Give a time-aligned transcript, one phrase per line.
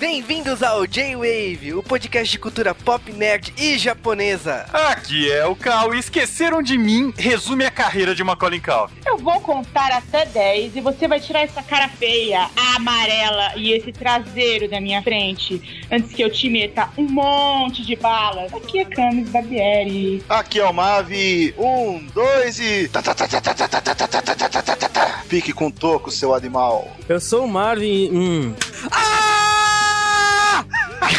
[0.00, 4.64] Bem-vindos ao J-Wave, o podcast de cultura pop, nerd e japonesa.
[4.72, 8.94] Aqui é o Cal e Esqueceram de Mim resume a carreira de Macaulay Culkin.
[9.04, 13.92] Eu vou contar até 10 e você vai tirar essa cara feia, amarela e esse
[13.92, 18.54] traseiro da minha frente antes que eu te meta um monte de balas.
[18.54, 20.24] Aqui é Camis Barbieri.
[20.30, 21.54] Aqui é o Mavi.
[21.58, 22.90] Um, dois e...
[25.28, 26.90] Fique com toco, seu animal.
[27.06, 28.08] Eu sou o Marvin.
[28.10, 28.54] Hum.
[28.90, 29.29] Ah!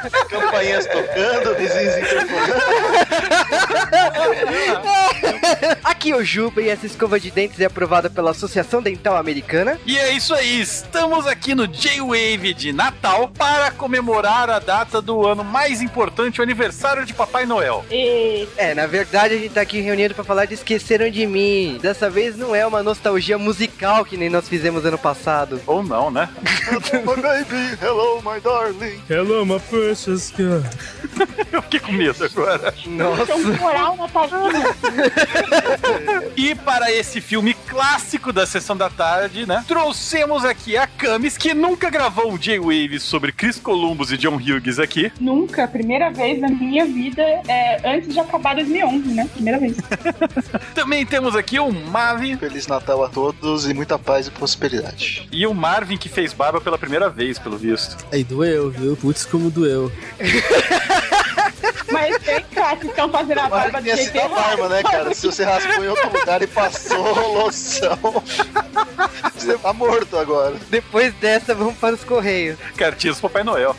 [0.28, 2.54] Campainhas tocando, vizinhos interfonando.
[5.84, 9.78] Aqui é o Juba e essa escova de dentes é aprovada pela Associação Dental Americana.
[9.86, 15.26] E é isso aí, estamos aqui no J-Wave de Natal para comemorar a data do
[15.26, 17.84] ano mais importante, o aniversário de Papai Noel.
[17.90, 21.78] E É, na verdade a gente tá aqui reunido pra falar de Esqueceram de Mim.
[21.80, 25.60] Dessa vez não é uma nostalgia musical que nem nós fizemos ano passado.
[25.66, 26.28] Ou não, né?
[26.70, 27.78] Hello, my baby.
[27.82, 29.00] Hello, my darling.
[29.08, 29.58] Hello, my
[29.90, 30.60] precious girl.
[31.52, 32.72] Eu fiquei com medo agora.
[32.86, 33.34] Nossa.
[33.34, 34.60] um coral natalino.
[36.36, 39.64] E para esse filme clássico da sessão da tarde, né?
[39.66, 44.78] Trouxemos aqui a Camis, que nunca gravou o J-Wave sobre Chris Columbus e John Hughes
[44.78, 45.12] aqui.
[45.20, 49.28] Nunca, primeira vez na minha vida, é, antes de acabar 2011, né?
[49.32, 49.76] Primeira vez.
[50.74, 55.28] Também temos aqui o Mavi Feliz Natal a todos e muita paz e prosperidade.
[55.32, 57.96] e o Marvin, que fez barba pela primeira vez, pelo visto.
[58.12, 58.96] Aí doeu, viu?
[58.96, 59.79] Putz, como doeu.
[61.90, 64.34] Mas vem cá, vocês estão fazendo a Mas barba do tinha jeito errado.
[64.34, 65.14] barba, né, cara?
[65.14, 67.98] Se você raspou em outro lugar e passou loção.
[69.34, 70.54] Você tá morto agora.
[70.68, 72.58] Depois dessa, vamos para os Correios.
[72.76, 73.74] Cartinhas Papai Noel.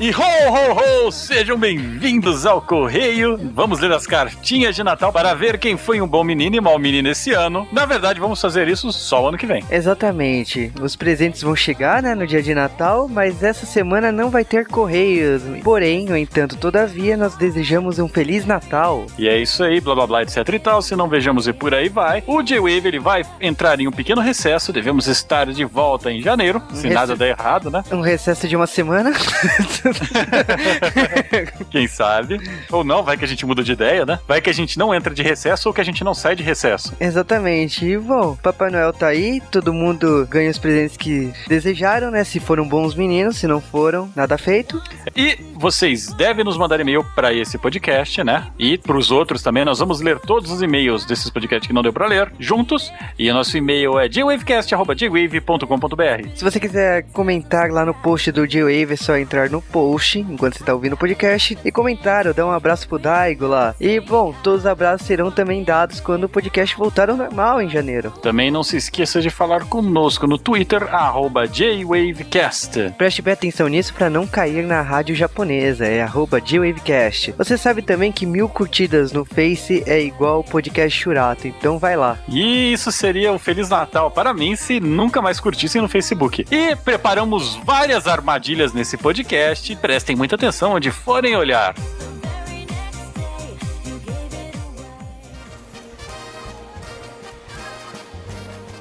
[0.00, 1.10] E ho, ho, ho!
[1.10, 3.36] Sejam bem-vindos ao Correio.
[3.52, 6.78] Vamos ler as cartinhas de Natal para ver quem foi um bom menino e mau
[6.78, 7.66] menino esse ano.
[7.72, 9.64] Na verdade, vamos fazer isso só o ano que vem.
[9.68, 10.70] Exatamente.
[10.80, 14.68] Os presentes vão chegar, né, no dia de Natal, mas essa semana não vai ter
[14.68, 15.42] Correios.
[15.64, 19.04] Porém, no entanto, todavia, nós desejamos um Feliz Natal.
[19.18, 20.80] E é isso aí, blá blá blá, etc e tal.
[20.80, 22.22] Se não vejamos e por aí vai.
[22.24, 24.72] O J-Wave ele vai entrar em um pequeno recesso.
[24.72, 27.82] Devemos estar de volta em janeiro, se Rece- nada der errado, né?
[27.90, 29.10] Um recesso de uma semana.
[31.70, 32.40] Quem sabe?
[32.70, 34.18] Ou não, vai que a gente muda de ideia, né?
[34.26, 36.42] Vai que a gente não entra de recesso ou que a gente não sai de
[36.42, 36.94] recesso.
[37.00, 37.84] Exatamente.
[37.84, 42.24] E bom, Papai Noel tá aí, todo mundo ganha os presentes que desejaram, né?
[42.24, 44.80] Se foram bons meninos, se não foram, nada feito.
[45.16, 48.46] E vocês devem nos mandar e-mail para esse podcast, né?
[48.58, 49.64] E para os outros também.
[49.64, 52.92] Nós vamos ler todos os e-mails desses podcasts que não deu para ler juntos.
[53.18, 56.28] E o nosso e-mail é jwavecast.jwave.com.br.
[56.34, 59.77] Se você quiser comentar lá no post do J-Wave, é só entrar no post
[60.16, 63.74] enquanto você tá ouvindo o podcast e comentar ou dar um abraço pro Daigo lá.
[63.80, 67.68] E bom, todos os abraços serão também dados quando o podcast voltar ao normal em
[67.68, 68.10] janeiro.
[68.22, 72.94] Também não se esqueça de falar conosco no Twitter, arroba jwavecast.
[72.96, 77.34] Preste bem atenção nisso para não cair na rádio japonesa, é arroba J-Wavecast.
[77.36, 82.18] Você sabe também que mil curtidas no Face é igual podcast Churato, então vai lá.
[82.28, 86.46] E isso seria um Feliz Natal para mim se nunca mais curtissem no Facebook.
[86.50, 89.67] E preparamos várias armadilhas nesse podcast.
[89.76, 91.74] Prestem muita atenção onde forem olhar.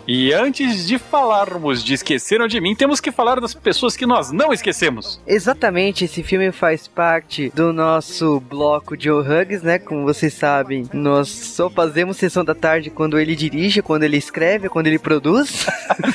[0.07, 4.31] E antes de falarmos de Esqueceram de Mim, temos que falar das pessoas que nós
[4.31, 5.21] não esquecemos.
[5.27, 9.77] Exatamente, esse filme faz parte do nosso bloco de Hugs, né?
[9.77, 14.69] Como vocês sabem, nós só fazemos sessão da tarde quando ele dirige, quando ele escreve,
[14.69, 15.67] quando ele produz.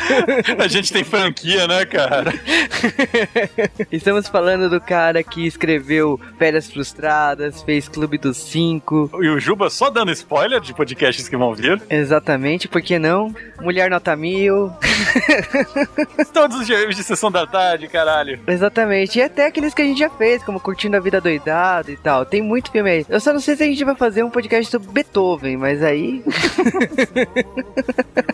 [0.58, 2.32] A gente tem franquia, né, cara?
[3.92, 9.10] Estamos falando do cara que escreveu Férias Frustradas, fez Clube dos Cinco.
[9.20, 11.82] E o Juba só dando spoiler de podcasts que vão vir.
[11.90, 13.34] Exatamente, por que não?
[13.60, 14.72] Mulher Nota Mil.
[16.32, 18.40] Todos os dias de sessão da tarde, caralho.
[18.46, 21.96] Exatamente, e até aqueles que a gente já fez, como Curtindo a Vida Doidada e
[21.96, 22.24] tal.
[22.24, 23.06] Tem muito filme aí.
[23.08, 26.22] Eu só não sei se a gente vai fazer um podcast sobre Beethoven, mas aí.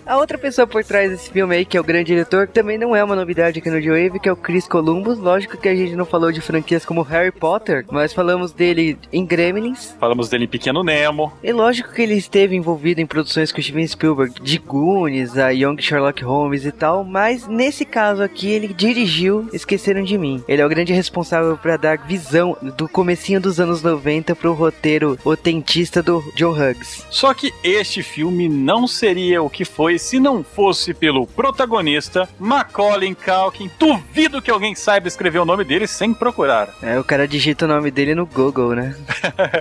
[0.09, 2.79] A outra pessoa por trás desse filme aí, que é o grande diretor, que também
[2.79, 5.19] não é uma novidade aqui no J-Wave, que é o Chris Columbus.
[5.19, 9.27] Lógico que a gente não falou de franquias como Harry Potter, mas falamos dele em
[9.27, 9.95] Gremlins.
[10.01, 11.33] Falamos dele em Pequeno Nemo.
[11.43, 15.81] E lógico que ele esteve envolvido em produções com Steven Spielberg, de Goonies, a Young
[15.81, 20.43] Sherlock Holmes e tal, mas nesse caso aqui ele dirigiu Esqueceram de Mim.
[20.49, 25.19] Ele é o grande responsável para dar visão do comecinho dos anos 90 pro roteiro
[25.25, 27.07] otentista do John Hughes.
[27.11, 33.15] Só que este filme não seria o que foi se não fosse pelo protagonista Macaulay
[33.15, 33.71] Culkin.
[33.79, 36.69] Duvido que alguém saiba escrever o nome dele sem procurar.
[36.89, 38.97] É, o cara digita o nome dele no Google, né?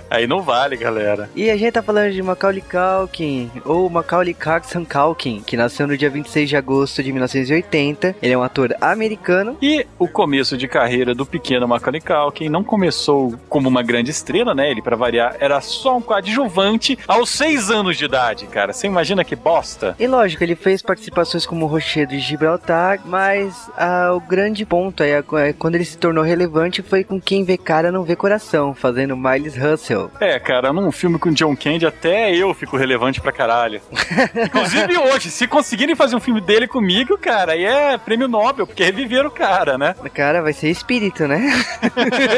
[0.08, 1.28] Aí não vale, galera.
[1.36, 6.08] E a gente tá falando de Macaulay Culkin, ou Macaulay Culkin que nasceu no dia
[6.08, 8.16] 26 de agosto de 1980.
[8.22, 9.56] Ele é um ator americano.
[9.60, 14.54] E o começo de carreira do pequeno Macaulay Culkin não começou como uma grande estrela,
[14.54, 14.70] né?
[14.70, 18.72] Ele, para variar, era só um coadjuvante aos seis anos de idade, cara.
[18.72, 19.94] Você imagina que bosta?
[19.98, 25.10] E lógico, ele fez participações como Rochedo de Gibraltar, mas ah, o grande ponto aí,
[25.10, 29.16] é quando ele se tornou relevante foi com Quem Vê Cara Não Vê Coração, fazendo
[29.16, 30.10] Miles Russell.
[30.18, 33.82] É, cara, num filme com John Candy até eu fico relevante pra caralho.
[34.46, 38.84] Inclusive hoje, se conseguirem fazer um filme dele comigo, cara, aí é prêmio Nobel, porque
[38.84, 39.92] reviveram o cara, né?
[40.14, 41.52] Cara, vai ser espírito, né?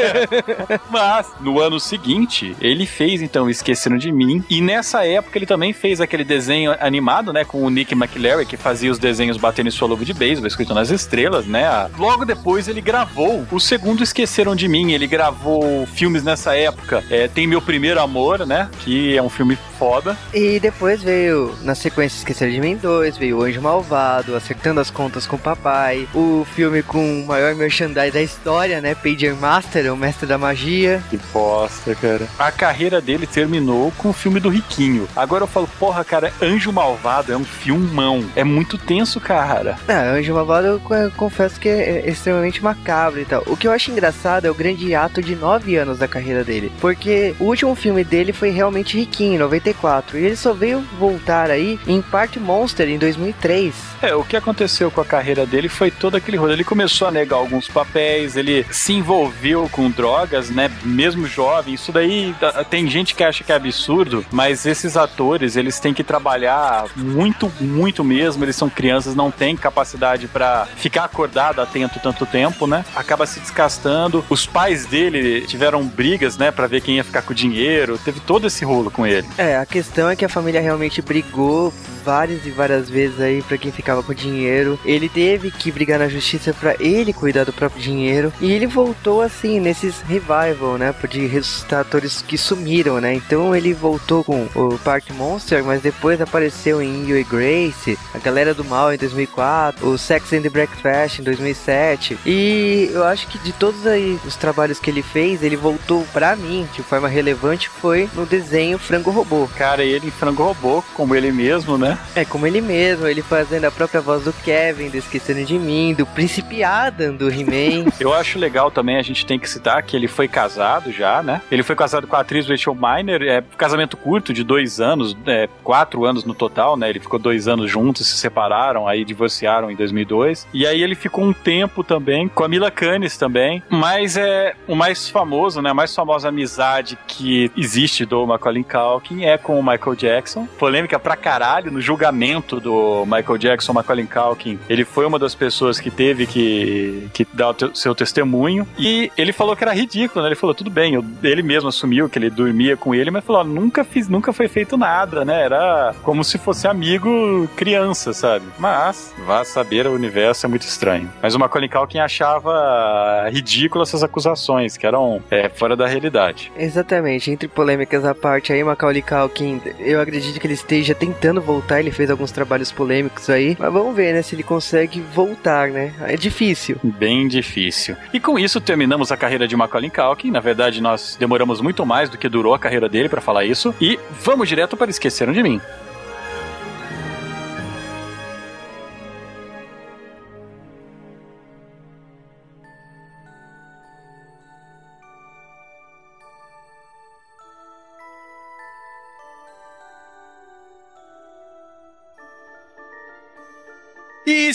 [0.89, 5.71] Mas, no ano seguinte, ele fez então Esqueceram de Mim, e nessa época ele também
[5.71, 9.71] fez aquele desenho animado, né, com o Nick McLaren, que fazia os desenhos batendo em
[9.71, 11.89] sua luva de beisebol, escrito nas estrelas, né?
[11.97, 17.03] Logo depois ele gravou o segundo Esqueceram de Mim, ele gravou filmes nessa época.
[17.09, 20.17] É, tem Meu Primeiro Amor, né, que é um filme foda.
[20.33, 24.89] E depois veio, na sequência, Esqueceram de Mim 2, veio O Anjo Malvado, Acertando as
[24.89, 29.93] Contas com o Papai, o filme com o maior merchandise da história, né, Pager Master,
[29.93, 31.01] o Mestre da Magia.
[31.09, 32.27] Que bosta, cara.
[32.37, 35.07] A carreira dele terminou com o filme do Riquinho.
[35.15, 38.23] Agora eu falo, porra, cara, Anjo Malvado é um filmão.
[38.35, 39.77] É muito tenso, cara.
[39.87, 43.43] Ah, Anjo Malvado eu confesso que é extremamente macabro e tal.
[43.47, 46.71] O que eu acho engraçado é o grande ato de 9 anos da carreira dele.
[46.79, 50.17] Porque o último filme dele foi realmente Riquinho, em 94.
[50.17, 53.73] E ele só veio voltar aí em Part Monster, em 2003.
[54.03, 56.53] É, o que aconteceu com a carreira dele foi todo aquele rolo.
[56.53, 60.69] Ele começou a negar alguns papéis, ele se envolveu com drogas, né?
[60.83, 61.73] Mesmo jovem.
[61.73, 62.35] Isso daí
[62.69, 67.51] tem gente que acha que é absurdo, mas esses atores, eles têm que trabalhar muito,
[67.59, 68.45] muito mesmo.
[68.45, 72.85] Eles são crianças, não têm capacidade para ficar acordado atento tanto tempo, né?
[72.95, 74.23] Acaba se desgastando.
[74.29, 77.97] Os pais dele tiveram brigas, né, para ver quem ia ficar com o dinheiro.
[77.97, 79.27] Teve todo esse rolo com ele.
[79.37, 83.57] É, a questão é que a família realmente brigou várias e várias vezes aí para
[83.57, 84.79] quem ficava com dinheiro.
[84.85, 88.31] Ele teve que brigar na justiça para ele cuidar do próprio dinheiro.
[88.39, 90.93] E ele voltou assim nesses revival, né?
[91.09, 93.13] De ressuscitar atores que sumiram, né?
[93.13, 98.19] Então ele voltou com o Park Monster, mas depois apareceu em You e Grace, a
[98.19, 102.17] Galera do Mal em 2004, o Sex and the Breakfast em 2007.
[102.25, 106.35] E eu acho que de todos aí os trabalhos que ele fez, ele voltou para
[106.35, 109.47] mim de forma relevante foi no desenho Frango Robô.
[109.57, 111.97] Cara, ele em Frango Robô, como ele mesmo, né?
[112.15, 115.93] É, como ele mesmo, ele fazendo a própria voz do Kevin, do Esquecendo de Mim,
[115.93, 117.91] do Príncipe Adam, do He-Man.
[117.99, 121.41] Eu acho legal também, a gente tem que citar que ele foi casado já, né?
[121.51, 125.47] Ele foi casado com a atriz Rachel Miner, é casamento curto de dois anos, é,
[125.63, 126.89] quatro anos no total, né?
[126.89, 130.47] Ele ficou dois anos juntos, se separaram, aí divorciaram em 2002.
[130.53, 134.75] E aí ele ficou um tempo também com a Mila Kunis também, mas é o
[134.75, 135.71] mais famoso, né?
[135.71, 140.47] A mais famosa amizade que existe do Macaulay Culkin é com o Michael Jackson.
[140.57, 144.59] Polêmica pra caralho no julgamento do Michael Jackson, Macaulay Culkin.
[144.69, 149.11] Ele foi uma das pessoas que teve que, que dar o te, seu testemunho e
[149.17, 150.29] ele falou que era ridículo, né?
[150.29, 153.43] Ele falou, tudo bem, eu, ele mesmo assumiu que ele dormia com ele, mas falou,
[153.43, 155.43] nunca fiz, nunca foi feito nada, né?
[155.43, 158.45] Era como se fosse amigo criança, sabe?
[158.57, 161.09] Mas, vá saber, o universo é muito estranho.
[161.21, 166.51] Mas o Macaulay Culkin achava ridículo essas acusações, que eram é, fora da realidade.
[166.57, 171.79] Exatamente, entre polêmicas à parte aí, Macaulay Culkin, eu acredito que ele esteja tentando voltar,
[171.79, 175.93] ele fez alguns trabalhos polêmicos aí, mas vamos ver, né, se ele consegue voltar, né?
[176.01, 176.77] É difícil.
[176.83, 177.95] Bem difícil.
[178.13, 180.31] E com isso terminamos a carreira de Macaulay Culkin.
[180.31, 183.73] Na verdade, nós demoramos muito mais do que durou a carreira dele para falar isso.
[183.79, 185.61] E vamos direto para Esqueceram de Mim.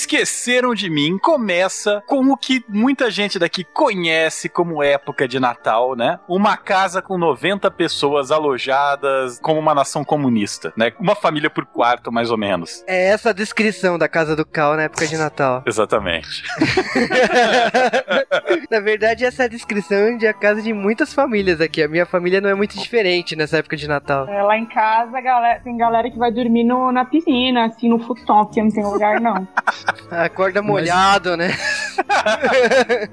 [0.06, 5.96] Esqueceram de Mim começa com o que muita gente daqui conhece como época de Natal,
[5.96, 6.20] né?
[6.28, 10.92] Uma casa com 90 pessoas alojadas como uma nação comunista, né?
[11.00, 12.84] Uma família por quarto, mais ou menos.
[12.86, 15.64] É essa a descrição da casa do Cal na época de Natal.
[15.66, 16.44] Exatamente.
[18.70, 21.82] na verdade, essa é a descrição de a casa de muitas famílias aqui.
[21.82, 24.28] A minha família não é muito diferente nessa época de Natal.
[24.28, 27.98] É, lá em casa, galera, tem galera que vai dormir no, na piscina, assim, no
[27.98, 29.48] futon, porque não tem lugar, não.
[30.10, 31.56] Acorda molhado, né?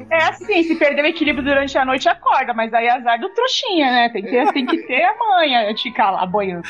[0.09, 3.29] É assim, se perder o equilíbrio durante a noite, acorda, mas aí é azar do
[3.29, 4.09] trouxinha, né?
[4.09, 6.63] Tem que, tem que ter a manha de ficar lá boiando.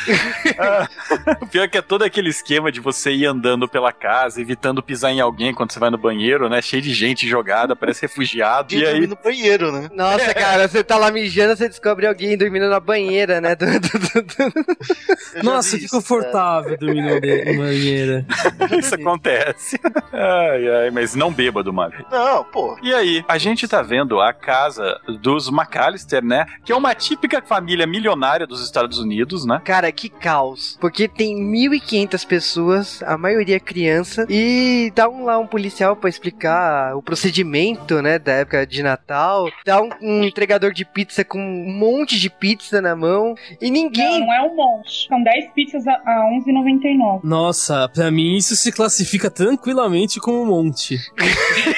[1.42, 4.82] o pior é que é todo aquele esquema de você ir andando pela casa, evitando
[4.84, 6.62] pisar em alguém quando você vai no banheiro, né?
[6.62, 8.74] Cheio de gente jogada, parece refugiado.
[8.74, 8.92] E, E aí.
[8.94, 9.90] dormir no banheiro, né?
[9.94, 13.56] Nossa, cara, você tá lá mijando, você descobre alguém dormindo na banheira, né?
[13.56, 18.26] Do- do- do- Nossa, que isso, confortável dormir no be- na banheira.
[18.78, 19.80] Isso acontece.
[20.12, 21.94] Ai, ai, mas não bêbado, mano.
[22.12, 22.78] Não, pô.
[22.82, 26.46] E aí, a gente tá vendo a casa dos McAllister, né?
[26.64, 29.62] Que é uma típica família milionária dos Estados Unidos, né?
[29.64, 30.78] Cara, que caos.
[30.80, 36.96] Porque tem 1.500 pessoas, a maioria criança, e dá um, lá um policial pra explicar
[36.96, 39.50] o procedimento, né, da época de Natal.
[39.66, 43.74] Dá um, um entregador de pizza com um monte de pizza na mão, e Não,
[43.74, 44.20] ninguém...
[44.20, 45.08] não é um monte.
[45.08, 47.22] São 10 pizzas a, a 11,99.
[47.24, 50.98] Nossa, pra mim isso se classifica tranquilamente como um monte.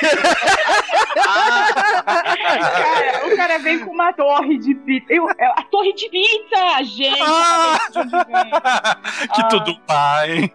[2.05, 5.07] Cara, o cara vem com uma torre de pizza.
[5.09, 7.21] Eu, é a torre de pizza, gente!
[7.21, 7.79] Ah!
[7.91, 8.01] de
[9.33, 9.47] que Ah.
[9.49, 10.51] tudo pai.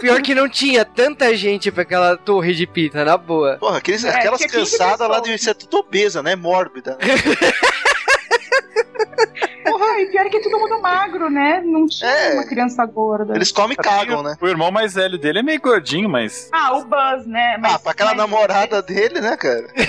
[0.00, 3.56] Pior que não tinha tanta gente pra aquela torre de pizza, na boa.
[3.58, 6.36] Porra, aqueles, É, aquelas tinha 15 cansadas lá devem ser tudo obesa, né?
[6.36, 6.96] Mórbida.
[9.64, 9.70] né?
[9.98, 11.60] E pior que é todo mundo magro, né?
[11.64, 12.34] Não tinha É.
[12.34, 13.34] uma criança gorda.
[13.34, 14.36] Eles comem e cagam, né?
[14.40, 16.48] O irmão mais velho dele é meio gordinho, mas.
[16.52, 17.58] Ah, o Buzz, né?
[17.62, 19.66] Ah, pra aquela mas- namorada dele, né, cara?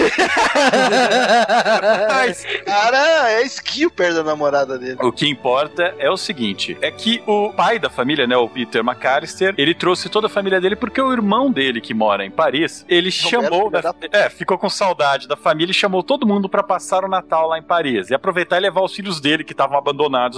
[2.10, 4.98] Mas Cara, é esquio perto da namorada dele.
[5.02, 8.82] o que importa é o seguinte: é que o pai da família, né, o Peter
[8.82, 12.86] McAllister, ele trouxe toda a família dele porque o irmão dele, que mora em Paris,
[12.88, 13.70] ele chamou.
[13.70, 17.08] filho da- É, ficou com saudade da família e chamou todo mundo pra passar o
[17.08, 18.10] Natal lá em Paris.
[18.10, 19.91] E aproveitar e levar os filhos dele que estavam abandonados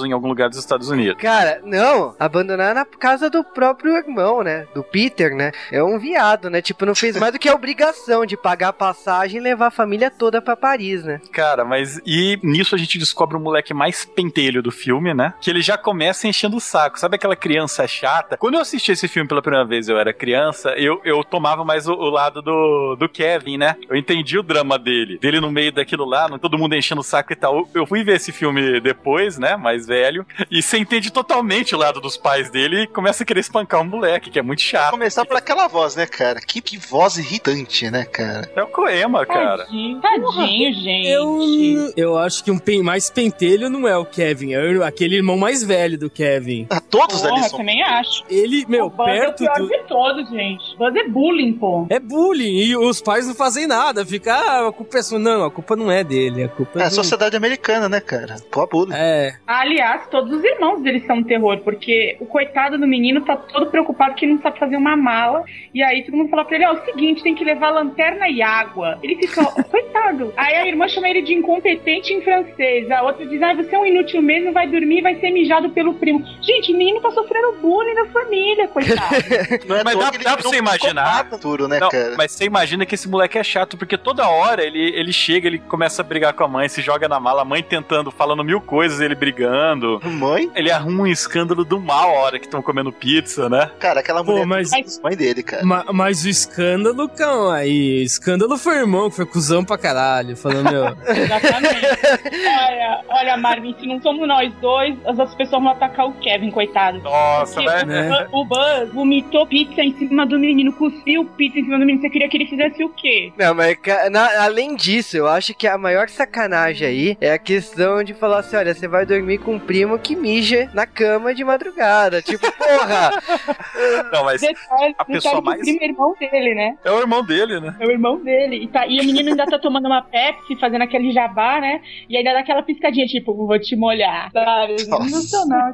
[0.05, 1.21] em algum lugar dos Estados Unidos.
[1.21, 4.65] Cara, não, abandonar na casa do próprio irmão, né?
[4.73, 5.51] Do Peter, né?
[5.71, 6.61] É um viado, né?
[6.61, 9.71] Tipo, não fez mais do que a obrigação de pagar a passagem e levar a
[9.71, 11.21] família toda pra Paris, né?
[11.31, 15.33] Cara, mas e nisso a gente descobre o moleque mais pentelho do filme, né?
[15.41, 16.99] Que ele já começa enchendo o saco.
[16.99, 18.37] Sabe aquela criança chata?
[18.37, 21.87] Quando eu assisti esse filme pela primeira vez, eu era criança, eu, eu tomava mais
[21.87, 23.75] o, o lado do, do Kevin, né?
[23.89, 25.17] Eu entendi o drama dele.
[25.19, 27.67] Dele no meio daquilo lá, todo mundo enchendo o saco e tal.
[27.73, 29.55] Eu fui ver esse filme depois, né?
[29.55, 30.25] Mais velho.
[30.49, 33.85] E você entende totalmente o lado dos pais dele e começa a querer espancar o
[33.85, 34.91] moleque, que é muito chato.
[34.91, 36.39] Começar por aquela voz, né, cara?
[36.39, 38.49] Que, que voz irritante, né, cara?
[38.55, 39.65] É o Coema, cara.
[39.65, 41.07] Tadinho, tadinho, gente.
[41.07, 45.15] Eu, eu acho que um pen- mais pentelho não é o Kevin, é o- aquele
[45.17, 46.67] irmão mais velho do Kevin.
[46.69, 47.59] Ah, todos Porra, ali são.
[47.59, 48.23] também acho.
[48.29, 49.67] Ele, meu, o Buzz perto é o pior do.
[49.67, 50.77] de todos, gente.
[50.77, 51.85] Buzz é bullying, pô.
[51.89, 54.05] É bullying, e os pais não fazem nada.
[54.05, 55.19] Fica, ah, a culpa é sua.
[55.19, 58.35] Não, a culpa não é dele, a culpa É é a sociedade americana, né, cara?
[58.51, 58.93] Pô, bullying.
[58.95, 63.35] É, Aliás, todos os irmãos dele são um terror, porque o coitado do menino tá
[63.35, 65.43] todo preocupado que ele não sabe fazer uma mala.
[65.73, 68.27] E aí todo mundo fala pra ele: ó, é o seguinte, tem que levar lanterna
[68.29, 68.97] e água.
[69.03, 70.33] Ele fica, coitado.
[70.37, 72.89] Aí a irmã chama ele de incompetente em francês.
[72.91, 75.69] A outra diz: ah, você é um inútil mesmo, vai dormir e vai ser mijado
[75.71, 76.23] pelo primo.
[76.41, 79.01] Gente, o menino tá sofrendo bullying da família, coitado.
[79.67, 81.23] Não é Mas dá- dá pra você imaginar.
[81.41, 82.15] Duro, né, Não, cara?
[82.17, 85.57] mas você imagina que esse moleque é chato, porque toda hora ele, ele chega, ele
[85.59, 88.61] começa a brigar com a mãe, se joga na mala, a mãe tentando, falando mil
[88.61, 89.99] coisas, ele brigando.
[90.03, 90.49] Mãe?
[90.55, 93.71] Ele arruma um escândalo do mal a hora que estão comendo pizza, né?
[93.79, 94.99] Cara, aquela Pô, mulher mas- mas...
[95.01, 95.65] mãe dele, cara.
[95.65, 97.99] ma- mas o escândalo, calma aí.
[97.99, 100.35] O escândalo foi o irmão, que foi cuzão pra caralho.
[100.37, 100.85] Falando, meu.
[101.15, 101.85] Exatamente.
[102.67, 106.51] olha, olha, Marvin, se não somos nós dois, as outras pessoas vão atacar o Kevin,
[106.51, 106.99] coitado.
[107.01, 108.09] Nossa, Porque né?
[108.09, 108.27] né?
[108.31, 112.01] O Buzz vomitou pizza em cima do menino, cuspiu pizza em cima do menino.
[112.01, 113.31] Você queria que ele fizesse o quê?
[113.37, 113.77] Não, mas
[114.11, 118.39] na- além disso, eu acho que a maior sacanagem aí é a questão de falar
[118.39, 122.21] assim: olha, você vai dormir com um primo que mija na cama de madrugada.
[122.21, 123.11] Tipo, porra!
[124.11, 126.77] Não, mas Detalhe, a pessoa mais- o primo é irmão dele, né?
[126.83, 127.75] é o irmão dele, né?
[127.79, 128.57] É o irmão dele.
[128.63, 131.81] E, tá, e o menino ainda tá tomando uma Pepsi, fazendo aquele jabá, né?
[132.09, 134.29] E ainda dá aquela piscadinha, tipo, vou te molhar.
[134.31, 134.85] Sabe?
[134.87, 135.09] Nossa.
[135.09, 135.71] Sensacional.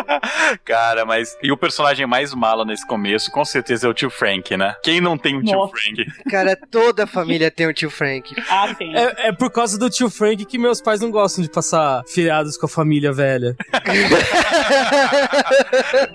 [0.64, 1.36] Cara, mas.
[1.42, 4.74] E o personagem mais mala nesse começo, com certeza, é o tio Frank, né?
[4.82, 5.72] Quem não tem um tio Nossa.
[5.76, 6.06] Frank?
[6.30, 8.34] Cara, toda a família tem o tio Frank.
[8.48, 8.96] Ah, tem.
[8.96, 12.38] É, é por causa do tio Frank que meus pais não gostam de passar feriado
[12.38, 13.56] chateados com a família velha.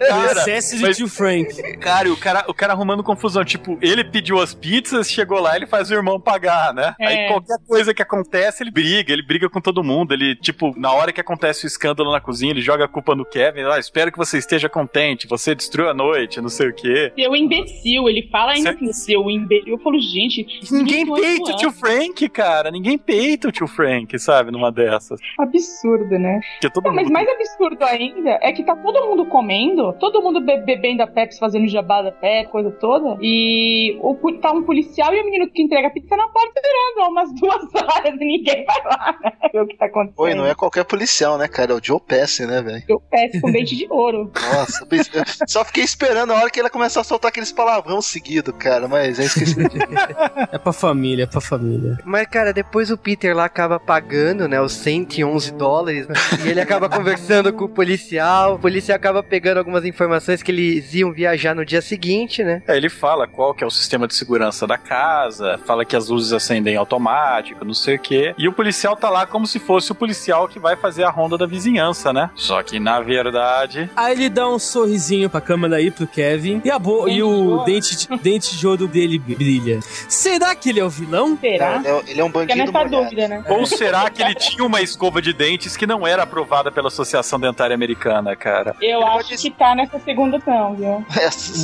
[0.08, 1.78] Cara, Excesso de mas- tio Frank.
[1.78, 3.44] Cara, e o cara, o cara arrumando confusão.
[3.44, 6.96] Tipo, ele pediu as pizzas, chegou lá, ele faz o irmão pagar, né?
[7.00, 7.08] É.
[7.08, 10.14] Aí qualquer coisa que acontece, ele briga, ele briga com todo mundo.
[10.14, 13.26] Ele, tipo, na hora que acontece o escândalo na cozinha, ele joga a culpa no
[13.26, 13.62] Kevin.
[13.64, 17.12] Ah, espero que você esteja contente, você destruiu a noite, não sei o quê.
[17.16, 19.74] Seu imbecil, ele fala ainda assim, seu imbecil.
[19.74, 21.72] Eu falo, gente, Ninguém peita o tio.
[21.72, 22.70] Frank, cara.
[22.72, 24.52] Ninguém peita o tio Frank, sabe?
[24.52, 25.20] Numa dessas.
[25.40, 26.33] Absurdo, né?
[26.40, 27.14] Porque todo Não, mas mundo.
[27.14, 31.40] mais absurdo ainda é que tá todo mundo comendo, todo mundo be- bebendo a Pepsi,
[31.40, 35.62] fazendo jabá da Pepsi, coisa toda, e o, tá um policial e o menino que
[35.62, 39.32] entrega a pizza na porta esperando há umas duas horas e ninguém vai lá, né?
[39.54, 40.20] Ver o que tá acontecendo.
[40.20, 41.72] Oi, não é qualquer policial, né, cara?
[41.74, 42.84] É o Joe Pesci, né, velho?
[42.88, 44.32] Eu peço com dente de ouro.
[44.54, 44.86] Nossa,
[45.48, 49.20] só fiquei esperando a hora que ele começar a soltar aqueles palavrão seguido, cara, mas
[49.20, 49.80] é esqueci de
[50.52, 51.98] É pra família, é pra família.
[52.06, 56.08] Mas, cara, depois o Peter lá acaba pagando, né, os 111 dólares,
[56.44, 60.94] e ele acaba conversando com o policial, o policial acaba pegando algumas informações que eles
[60.94, 62.62] iam viajar no dia seguinte, né?
[62.68, 66.10] É, ele fala qual que é o sistema de segurança da casa, fala que as
[66.10, 68.34] luzes acendem automático, não sei o quê.
[68.38, 71.38] E o policial tá lá como se fosse o policial que vai fazer a ronda
[71.38, 72.30] da vizinhança, né?
[72.36, 73.90] Só que na verdade.
[73.96, 77.64] Aí ele dá um sorrisinho pra câmera aí pro Kevin e, a bo e o
[77.64, 79.80] dente de, dente de ouro dele brilha.
[80.08, 81.38] Será que ele é o vilão?
[81.40, 81.78] Será?
[81.78, 82.96] Ele é, ele é um Fica bandido nessa molhado.
[82.96, 83.44] dúvida, né?
[83.48, 87.40] Ou será que ele tinha uma escova de dentes que não era aprovada pela Associação
[87.40, 88.76] Dentária Americana, cara?
[88.82, 91.06] Eu acho pode- que tá nessa segunda tão, viu?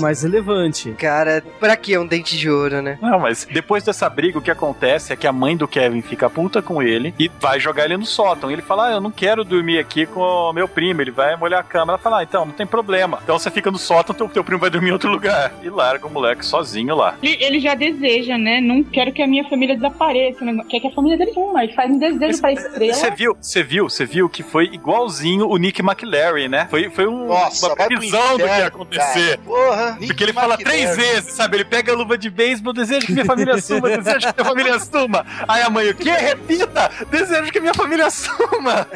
[0.02, 0.92] Mais relevante.
[0.94, 2.98] Cara, pra que um dente de ouro, né?
[3.02, 6.30] Não, mas depois dessa briga, o que acontece é que a mãe do Kevin fica
[6.30, 8.50] puta com ele e vai jogar ele no sótão.
[8.50, 11.60] Ele fala: Ah, eu não quero dormir aqui com o meu primo, ele vai molhar
[11.60, 11.92] a cama.
[11.94, 13.20] Ela fala: Ah, então, não tem problema.
[13.24, 15.52] Então você fica no sótão, teu, teu primo vai dormir em outro lugar.
[15.62, 17.16] E larga o moleque sozinho lá.
[17.22, 18.60] Ele, ele já deseja, né?
[18.62, 20.44] Não quero que a minha família desapareça.
[20.44, 20.64] Né?
[20.70, 21.64] Quer que a família dele suma.
[21.64, 22.94] Ele faz um desejo pra estrela.
[22.94, 26.68] Você viu, você viu, você viu que foi igualzinho o Nick McLaren, né?
[26.70, 29.38] Foi, foi um- Nossa, uma previsão do que ia acontecer.
[29.38, 29.42] cara.
[29.46, 31.58] Porra, Porque ele fala três vezes, sabe?
[31.58, 34.80] Ele pega a luva de beisebol, desejo que minha família suma, desejo que minha família
[34.80, 35.26] suma.
[35.48, 36.12] Aí a mãe, o quê?
[36.12, 36.90] Repita!
[37.10, 38.88] Desejo que minha família suma.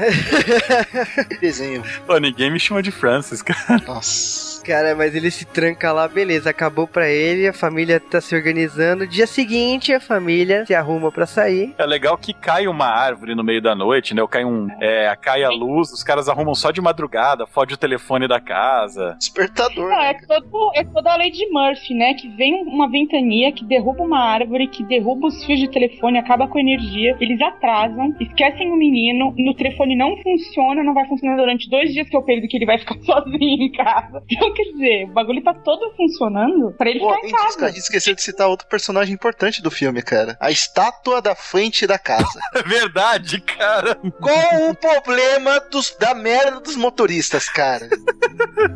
[1.40, 1.84] Desenho.
[2.06, 3.82] Pô, ninguém me chama de Francis, cara.
[3.88, 4.53] Nossa.
[4.64, 9.06] Cara, mas ele se tranca lá, beleza, acabou pra ele, a família tá se organizando.
[9.06, 11.74] Dia seguinte, a família se arruma pra sair.
[11.78, 14.22] É legal que cai uma árvore no meio da noite, né?
[14.22, 14.70] Ou cai um.
[14.80, 19.16] É, cai a luz, os caras arrumam só de madrugada, fode o telefone da casa.
[19.20, 19.90] Despertador.
[19.90, 22.14] Não, né, é, todo, é toda a lei de Murphy, né?
[22.14, 26.48] Que vem uma ventania, que derruba uma árvore, que derruba os fios de telefone, acaba
[26.48, 27.18] com a energia.
[27.20, 32.08] Eles atrasam, esquecem o menino, no telefone não funciona, não vai funcionar durante dois dias
[32.08, 34.24] que é o período que ele vai ficar sozinho em casa.
[34.30, 37.48] Então, quer dizer, o bagulho tá todo funcionando pra ele Pô, ficar em casa.
[37.50, 40.38] esca- esquecer de citar outro personagem importante do filme, cara.
[40.40, 42.40] A estátua da frente da casa.
[42.56, 43.96] É verdade, cara.
[44.22, 47.90] Qual o problema dos, da merda dos motoristas, cara?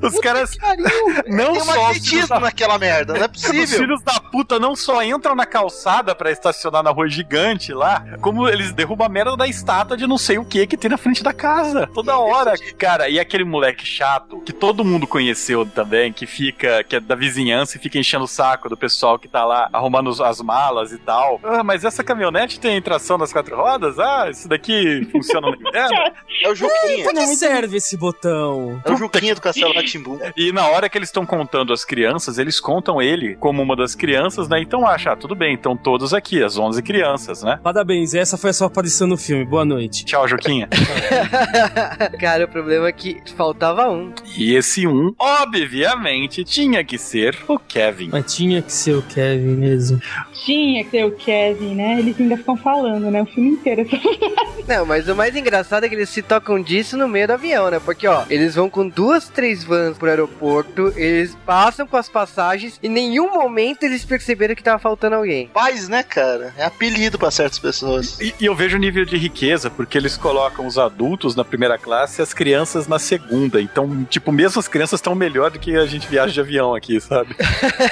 [0.01, 0.85] Os caras Pariu,
[1.27, 3.79] não Tem só os da naquela merda, não é Os possível.
[3.79, 8.47] filhos da puta não só entram na calçada pra estacionar na rua gigante lá, como
[8.47, 11.23] eles derrubam a merda da estátua de não sei o que que tem na frente
[11.23, 11.87] da casa.
[11.93, 12.53] Toda hora.
[12.77, 17.15] Cara, e aquele moleque chato, que todo mundo conheceu também, que fica, que é da
[17.15, 20.97] vizinhança e fica enchendo o saco do pessoal que tá lá arrumando as malas e
[20.97, 21.39] tal.
[21.43, 23.99] Ah, mas essa caminhonete tem tração das quatro rodas?
[23.99, 25.97] Ah, isso daqui funciona no inverno?
[26.43, 27.03] É o Juquinha.
[27.03, 28.79] Pra que serve esse botão?
[28.85, 30.19] É o Juquinha do Castelo Ratimbu.
[30.35, 33.95] E na hora que eles estão contando as crianças, eles contam ele como uma das
[33.95, 34.61] crianças, né?
[34.61, 37.59] Então acha, ah, tudo bem, então todos aqui, as 11 crianças, né?
[37.63, 39.45] Parabéns, essa foi a sua aparição no filme.
[39.45, 40.05] Boa noite.
[40.05, 40.67] Tchau, Juquinha.
[42.19, 44.13] Cara, o problema é que faltava um.
[44.35, 45.13] E esse um,
[45.63, 48.09] obviamente, tinha que ser o Kevin.
[48.11, 50.01] Mas tinha que ser o Kevin mesmo.
[50.45, 51.99] Tinha que ter o Kevin, né?
[51.99, 53.21] Eles ainda ficam falando, né?
[53.21, 53.85] O filme inteiro.
[54.67, 57.71] Não, mas o mais engraçado é que eles se tocam disso no meio do avião,
[57.71, 57.79] né?
[57.79, 62.77] Porque, ó, eles vão com duas, três vans pro aeroporto, eles passam com as passagens
[62.83, 65.47] e em nenhum momento eles perceberam que tava faltando alguém.
[65.47, 66.53] Paz, né, cara?
[66.57, 68.19] É apelido pra certas pessoas.
[68.19, 71.77] E, e eu vejo o nível de riqueza, porque eles colocam os adultos na primeira
[71.77, 73.61] classe e as crianças na segunda.
[73.61, 76.99] Então, tipo, mesmo as crianças estão melhor do que a gente viaja de avião aqui,
[76.99, 77.35] sabe?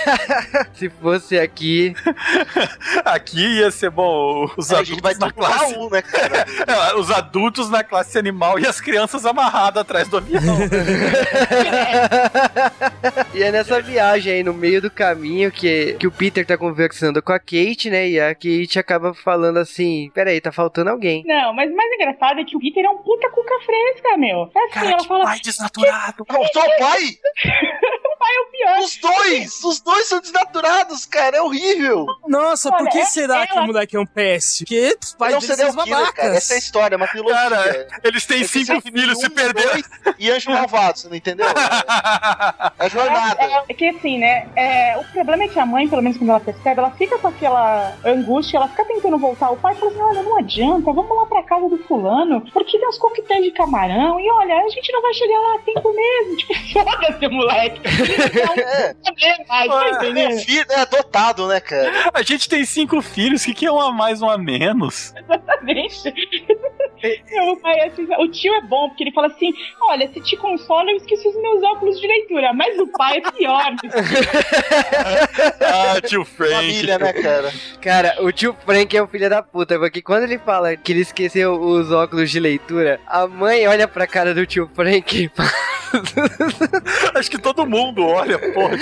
[0.74, 1.96] Se fosse aqui,
[3.06, 5.74] Aqui ia ser bom, os a adultos gente vai na classe.
[5.74, 6.46] Raul, né, cara?
[6.65, 10.41] É, os adultos na classe animal e as crianças amarradas atrás do avião.
[13.34, 17.22] e é nessa viagem aí no meio do caminho que, que o Peter tá conversando
[17.22, 18.10] com a Kate, né?
[18.10, 21.24] E a Kate acaba falando assim: Peraí, tá faltando alguém.
[21.26, 24.50] Não, mas o mais engraçado é que o Peter é um puta cuca fresca, meu.
[24.56, 26.26] É assim, ela fala, desnaturado.
[26.30, 27.02] Não, só o pai?
[27.45, 29.63] O pai é o pior, Os dois!
[29.63, 31.38] Os dois são desnaturados, cara.
[31.38, 32.05] É horrível.
[32.27, 34.65] Nossa, Olha, por que é- será que ela- o moleque é um péssimo?
[34.67, 35.89] Porque os pais deles são cara.
[35.89, 36.25] babacas.
[36.36, 37.36] Essa é a história, é uma trilogia.
[37.36, 39.71] Cara, eles têm Esse cinco filhos, se um, perderam.
[39.71, 39.86] dois
[40.19, 41.45] E Anjo Malvado, você não entendeu?
[41.47, 41.51] É,
[42.86, 43.43] é jornada.
[43.43, 44.47] É, é que assim, né?
[44.55, 47.27] é, o problema é que a mãe, pelo menos quando ela percebe, ela fica com
[47.27, 49.51] aquela angústia, ela fica tentando voltar.
[49.51, 52.88] O pai fala assim: olha, não adianta, vamos lá pra casa do fulano, porque tem
[52.88, 56.36] uns coquetéis de camarão, e olha, a gente não vai chegar lá a tempo mesmo.
[56.45, 57.82] Tipo, foda-se, moleque.
[59.50, 60.34] É, entendendo?
[60.34, 62.12] é, filho, é adotado, né, cara?
[62.14, 65.14] A gente tem cinco filhos, o que, que é um a mais, um a menos?
[65.16, 66.14] Exatamente.
[67.52, 70.89] O, pai, assim, o tio é bom, porque ele fala assim: olha, se te consola,
[70.91, 72.54] eu esqueci os meus óculos de leitura.
[72.54, 73.65] Mas o pai é pior.
[75.62, 76.54] Ah, tio Frank.
[76.54, 77.52] Família, né, cara?
[77.82, 81.02] Cara, o tio Frank é um filho da puta, porque quando ele fala que ele
[81.02, 85.52] esqueceu os óculos de leitura, a mãe olha pra cara do tio Frank e fala,
[87.15, 88.78] Acho que todo mundo olha, porra,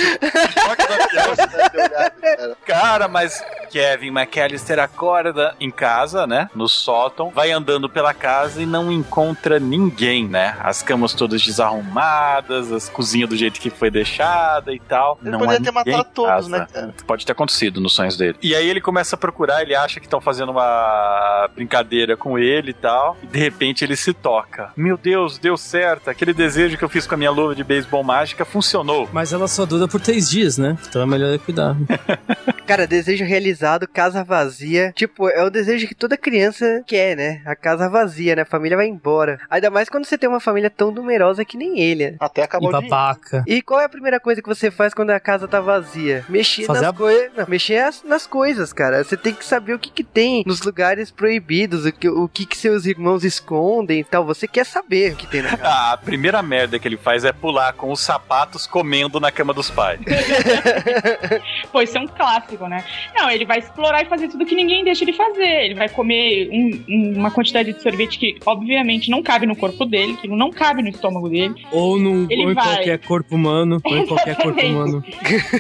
[0.76, 2.58] cara.
[2.66, 6.50] Cara, mas Kevin McAllister acorda em casa, né?
[6.56, 10.56] No sótão, vai andando pela casa e não encontra ninguém, né?
[10.60, 15.18] As camas todas desarrumadas, as cozinhas do jeito que foi deixada e tal.
[15.22, 16.50] Ele não poderia ter matado todos, casa.
[16.50, 16.94] né, cara?
[17.06, 18.38] Pode ter acontecido nos sonhos dele.
[18.42, 22.72] E aí ele começa a procurar, ele acha que estão fazendo uma brincadeira com ele
[22.72, 23.18] e tal.
[23.22, 24.72] E de repente ele se toca.
[24.76, 26.10] Meu Deus, deu certo.
[26.10, 29.10] Aquele desejo que eu fiz com a minha luva de beisebol mágica funcionou.
[29.12, 30.78] Mas ela só dura por três dias, né?
[30.88, 31.76] Então é melhor cuidar.
[32.66, 34.94] Cara, desejo realizado, casa vazia.
[34.96, 37.42] Tipo, é o desejo que toda criança quer, né?
[37.46, 38.44] A casa vazia, né?
[38.44, 39.38] A família vai embora.
[39.50, 42.12] Ainda mais quando você tem uma família tão numerosa que nem ele.
[42.12, 42.18] né?
[42.22, 42.88] Até E acabou de.
[42.90, 43.44] babaca.
[43.46, 46.24] E qual é a primeira coisa que você faz quando a casa tá vazia?
[46.30, 47.48] Mexer Fazer nas a- coisas.
[47.50, 49.04] Mexer as- nas coisas, cara.
[49.04, 52.46] Você tem que saber o que, que tem nos lugares proibidos, o que, o que,
[52.46, 54.26] que seus irmãos escondem e tal.
[54.26, 55.64] Você quer saber o que tem na casa.
[55.64, 59.54] Ah, a primeira merda que ele faz é pular com os sapatos comendo na cama
[59.54, 60.00] dos pais.
[61.74, 62.84] Pô, isso é um clássico, né?
[63.16, 65.66] Não, ele vai explorar e fazer tudo que ninguém deixa ele fazer.
[65.66, 69.86] Ele vai comer um- um- uma quantidade de sorvete que, obviamente, não cabe no corpo
[69.86, 71.56] dele, que não cabe no estômago dele.
[71.72, 72.66] Ou, num, Ele ou em vai.
[72.76, 73.80] qualquer corpo humano.
[73.84, 74.74] Ou em qualquer corpo Exatamente.
[74.76, 75.04] humano.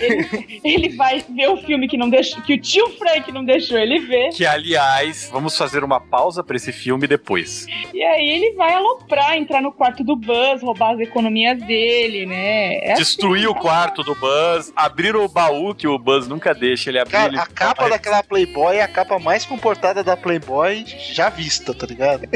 [0.02, 3.78] Ele, ele vai ver o filme que não deixou, que o tio Frank não deixou
[3.78, 4.30] ele ver.
[4.30, 7.66] Que, aliás, vamos fazer uma pausa pra esse filme depois.
[7.94, 12.76] E aí ele vai aloprar, entrar no quarto do Buzz, roubar as economias dele, né?
[12.84, 16.83] É Destruir o assim, quarto do Buzz, abrir o baú que o Buzz nunca deixa
[16.90, 17.12] ele abrir.
[17.12, 21.74] Cara, ele a capa daquela Playboy é a capa mais comportada da Playboy já vista,
[21.74, 22.28] tá ligado?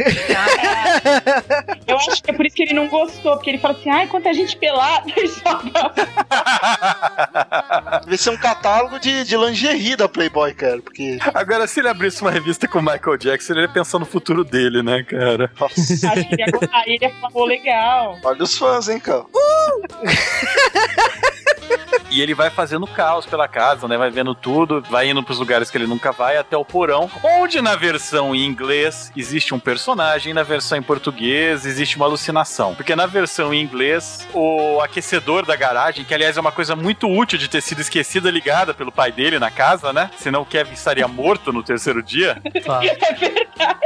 [1.87, 4.07] Eu acho que é por isso que ele não gostou, porque ele fala assim, ai,
[4.07, 5.27] quanta gente pelada e.
[8.05, 10.81] Deve ser um catálogo de, de lingerie da Playboy, cara.
[10.81, 11.17] Porque.
[11.33, 14.43] Agora, se ele abrisse uma revista com o Michael Jackson, ele ia pensar no futuro
[14.43, 15.49] dele, né, cara?
[15.59, 15.81] Nossa,
[16.11, 18.17] Acho que ele ia gostar, ele ia falar, legal.
[18.23, 19.23] olha os fãs, hein, cara.
[22.09, 23.97] E ele vai fazendo caos pela casa, né?
[23.97, 27.61] Vai vendo tudo, vai indo pros lugares que ele nunca vai, até o porão, onde
[27.61, 32.73] na versão em inglês existe um personagem, na versão em português existe uma alucinação.
[32.75, 37.07] Porque na versão em inglês, o aquecedor da garagem, que aliás é uma coisa muito
[37.09, 40.09] útil de ter sido esquecida ligada pelo pai dele na casa, né?
[40.17, 42.41] Senão o Kevin estaria morto no terceiro dia.
[42.63, 42.87] Claro.
[42.97, 43.79] É verdade.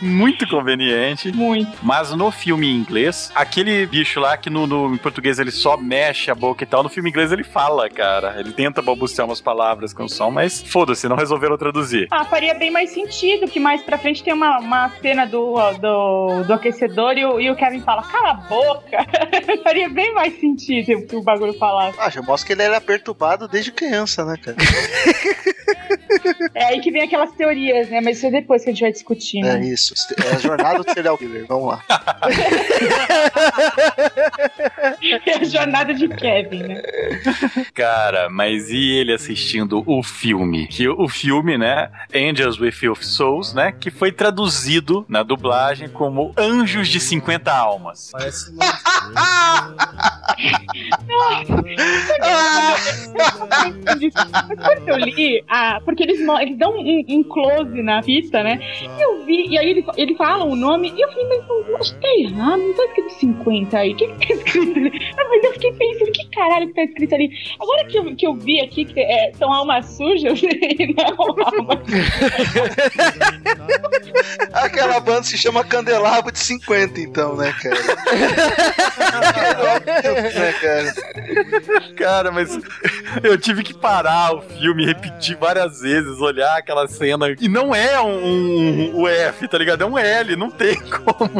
[0.00, 1.30] Muito conveniente.
[1.30, 1.76] Muito.
[1.82, 5.76] Mas no filme em inglês, aquele bicho lá que no, no- em português ele só
[5.76, 8.36] mexe a boca e tal, no filme inglês ele fala, cara.
[8.38, 12.08] Ele tenta balbuciar umas palavras com som, mas foda-se, não resolveram traduzir.
[12.10, 16.44] Ah, faria bem mais sentido que mais pra frente tem uma, uma cena do, do,
[16.44, 18.98] do aquecedor e o, e o Kevin fala, cala a boca.
[19.62, 21.98] faria bem mais sentido que o bagulho falasse.
[22.00, 24.56] Ah, já mostra que ele era perturbado desde criança, né, cara?
[26.54, 28.00] É aí que vem aquelas teorias, né?
[28.00, 29.94] Mas isso é depois que a gente vai discutir, É isso.
[30.24, 31.46] É a jornada do serial killer.
[31.46, 31.82] Vamos lá.
[35.26, 36.82] É a jornada de Kevin, né?
[37.74, 40.66] Cara, mas e ele assistindo o filme?
[40.66, 46.32] Que o filme, né, Angels with Filth Souls, né, que foi traduzido na dublagem como
[46.36, 48.10] Anjos de 50 Almas.
[48.12, 48.80] Parece Mas
[54.56, 58.60] quando eu li, ah, porque eles, eles dão um, um close na fita, né?
[58.82, 61.76] E eu vi, e aí eles, eles falam o nome, e eu falei, mas eu
[61.76, 64.90] acho que tá errado, não tá escrito 50 aí, o que que tá escrito ali?
[65.20, 67.30] Ah, mas eu fiquei pensando, que caralho que tá escrito ali?
[67.60, 71.46] Agora que eu, que eu vi aqui que é, são almas sujas, e não almas
[74.52, 77.76] Aquela banda se chama Candelabro de 50, então, né, cara?
[80.34, 80.94] né, cara?
[81.96, 82.58] Cara, mas
[83.22, 87.26] eu tive que parar o filme, repetir várias vezes, olhar aquela cena.
[87.40, 89.82] E não é um, um- um F, tá ligado?
[89.82, 91.30] É um L, não tem como.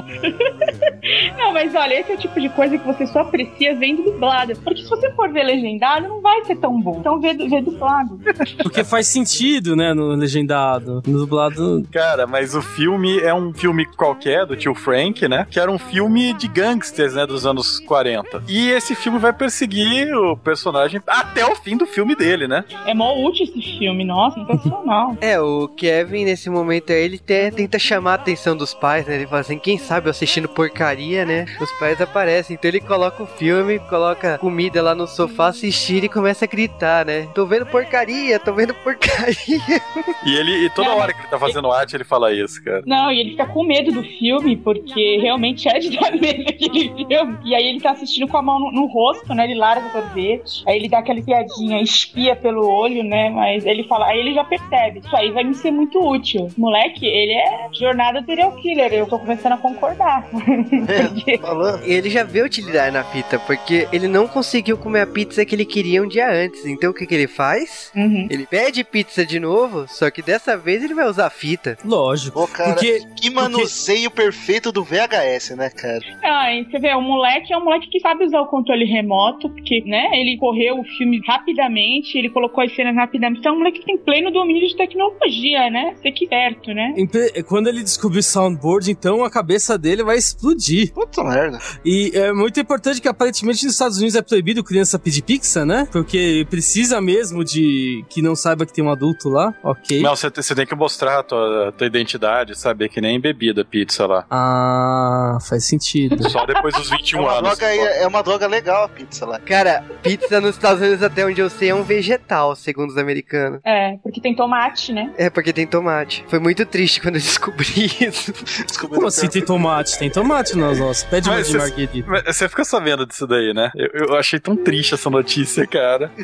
[1.36, 4.54] Não, mas olha, esse é o tipo de coisa que você só aprecia vendo dublado.
[4.60, 6.98] Porque se você for ver legendado, não vai ser tão bom.
[7.00, 8.20] Então vê, vê dublado.
[8.62, 11.02] Porque faz sentido, né, no legendado.
[11.06, 11.86] No dublado.
[11.92, 15.46] Cara, mas o filme é um filme qualquer do tio Frank, né?
[15.50, 18.42] Que era um filme de gangsters, né, dos anos 40.
[18.48, 22.64] E esse filme vai perseguir o personagem até o fim do filme dele, né?
[22.86, 25.16] É mó útil esse filme, nossa, sensacional.
[25.20, 29.16] É, o Kevin, nesse momento aí, ele te- tenta chamar a atenção dos pais, né?
[29.16, 31.46] Ele fala assim, quem sabe eu assistindo porcaria, né?
[31.60, 32.54] Os pais aparecem.
[32.56, 37.04] Então ele coloca o filme, coloca comida lá no sofá, assistir e começa a gritar,
[37.06, 37.26] né?
[37.34, 39.36] Tô vendo porcaria, tô vendo porcaria.
[40.26, 42.82] E ele, e toda Não, hora que ele tá fazendo arte, ele fala isso, cara.
[42.86, 46.90] Não, e ele fica com medo do filme, porque realmente é de dar medo aquele
[46.94, 47.38] filme.
[47.44, 49.44] E aí ele tá assistindo com a mão no, no rosto, né?
[49.44, 50.62] Ele larga o sorvete.
[50.66, 53.30] Aí ele dá aquela piadinha, espia pelo olho, né?
[53.30, 54.98] Mas ele fala, aí ele já percebe.
[55.00, 56.48] Isso aí vai me ser muito útil.
[56.58, 58.92] Moleque, ele é jornada serial killer.
[58.92, 60.28] Eu tô começando a concordar.
[60.30, 61.82] Porque- Falando.
[61.84, 65.64] Ele já vê utilidade na fita, porque ele não conseguiu comer a pizza que ele
[65.64, 66.64] queria um dia antes.
[66.66, 67.90] Então o que, que ele faz?
[67.94, 68.26] Uhum.
[68.30, 71.76] Ele pede pizza de novo, só que dessa vez ele vai usar a fita.
[71.84, 72.40] Lógico.
[72.42, 73.00] Ô, cara, Porque.
[73.16, 76.00] que manuseio perfeito do VHS, né, cara?
[76.22, 79.82] Ah, você vê, o moleque é um moleque que sabe usar o controle remoto, porque,
[79.86, 83.40] né, ele correu o filme rapidamente, ele colocou as cenas rapidamente.
[83.40, 85.94] Então é um moleque que tem pleno domínio de tecnologia, né?
[86.02, 86.94] Ser que perto, né?
[86.96, 90.92] Impe- Quando ele descobrir soundboard, então a cabeça dele vai explodir.
[90.92, 91.58] Puta merda.
[91.84, 95.88] E é muito importante que aparentemente nos Estados Unidos é proibido criança pedir pizza, né?
[95.90, 99.52] Porque precisa mesmo de que não saiba que tem um adulto lá.
[99.62, 100.00] Ok.
[100.02, 104.06] Não, você tem que mostrar a tua, a tua identidade, saber que nem bebida pizza
[104.06, 104.24] lá.
[104.30, 106.16] Ah, faz sentido.
[106.30, 107.42] Só depois dos É 21 uma, anos.
[107.58, 109.38] droga, é uma droga legal a pizza lá.
[109.40, 113.60] Cara, pizza nos Estados Unidos, até onde eu sei, é um vegetal, segundo os americanos.
[113.64, 115.12] É, porque tem tomate, né?
[115.18, 116.24] É, porque tem tomate.
[116.28, 117.66] Foi muito triste quando eu descobri
[118.00, 118.32] isso.
[118.66, 119.98] Desculpa, Como assim tem tomate?
[119.98, 121.04] Tem tomate nas nossas.
[121.04, 122.22] Pede uma de marguerita.
[122.32, 123.70] Você fica sabendo disso daí, né?
[123.74, 126.12] Eu, eu achei tão triste essa notícia, cara.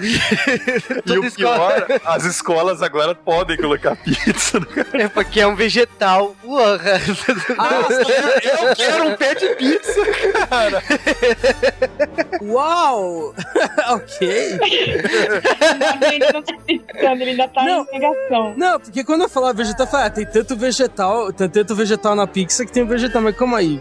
[1.07, 4.61] e o escola- pior, as escolas agora podem colocar pizza.
[4.61, 4.67] no-
[5.01, 6.37] É porque é um vegetal.
[6.43, 7.01] Porra.
[8.61, 10.01] eu quero um pé de pizza,
[10.49, 10.83] cara.
[12.43, 13.35] Uau!
[13.89, 14.29] ok.
[14.29, 17.87] Ele ainda não tá ele ainda tá Não.
[17.91, 18.55] em negação.
[18.57, 22.27] Não, porque quando eu falar vegetal, eu ah, tem tanto vegetal, tem tanto vegetal na
[22.27, 23.81] pizza que tem vegetal, mas como aí?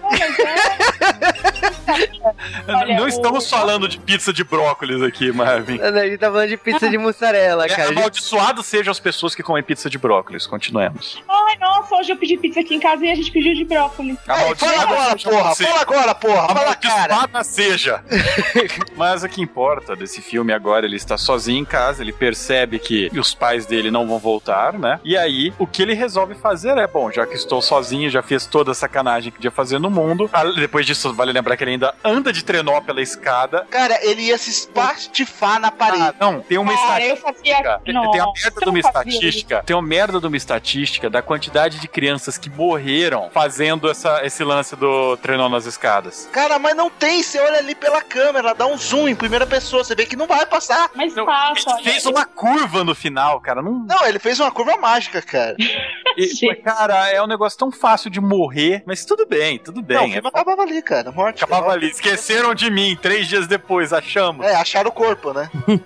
[2.67, 5.79] Olha, Não o- estamos falando de pizza de brócolis aqui, Marvin.
[5.81, 7.89] Ele tá falando de pizza de mussarela, É, cara.
[7.89, 10.45] amaldiçoado sejam as pessoas que comem pizza de brócolis.
[10.47, 11.21] Continuemos.
[11.29, 14.17] Ai, nossa, hoje eu pedi pizza aqui em casa e a gente pediu de brócolis.
[14.25, 15.53] Fala agora, porra!
[15.55, 15.63] você.
[15.65, 16.47] Fala agora, porra!
[16.47, 17.43] Fala, cara!
[17.43, 18.03] Seja!
[18.95, 23.09] Mas o que importa desse filme agora, ele está sozinho em casa, ele percebe que
[23.17, 24.99] os pais dele não vão voltar, né?
[25.03, 28.45] E aí, o que ele resolve fazer é, bom, já que estou sozinho, já fiz
[28.45, 30.29] toda a sacanagem que podia fazer no mundo.
[30.33, 33.65] Ah, Depois disso, vale lembrar que ele ainda anda de trenó pela escada.
[33.69, 36.03] Cara, ele ia se espatifar na parede.
[36.03, 37.33] Ah, não, tem uma Cara, eu estatística.
[37.33, 37.79] fazia.
[37.79, 39.63] Tem, tem a merda de eu uma estatística.
[39.63, 44.43] Tem uma merda de uma estatística da quantidade de crianças que morreram fazendo essa, esse
[44.43, 46.29] lance do trenó nas escadas.
[46.31, 47.21] Cara, mas não tem.
[47.23, 50.27] Você olha ali pela câmera, dá um zoom em primeira pessoa, você vê que não
[50.27, 50.89] vai passar.
[50.95, 53.61] Mas Não, passa, ele fez uma curva no final, cara.
[53.61, 55.55] Não, Não, ele fez uma curva mágica, cara.
[56.17, 59.87] e- cara, é um negócio tão fácil de morrer, mas tudo bem, tudo não, o
[59.87, 60.11] bem.
[60.13, 61.11] filme é, acabava ali, cara.
[61.11, 61.43] Morte.
[61.43, 61.87] acabava ali.
[61.89, 64.45] Esqueceram de mim três dias depois, achamos.
[64.45, 65.49] É, acharam o corpo, né?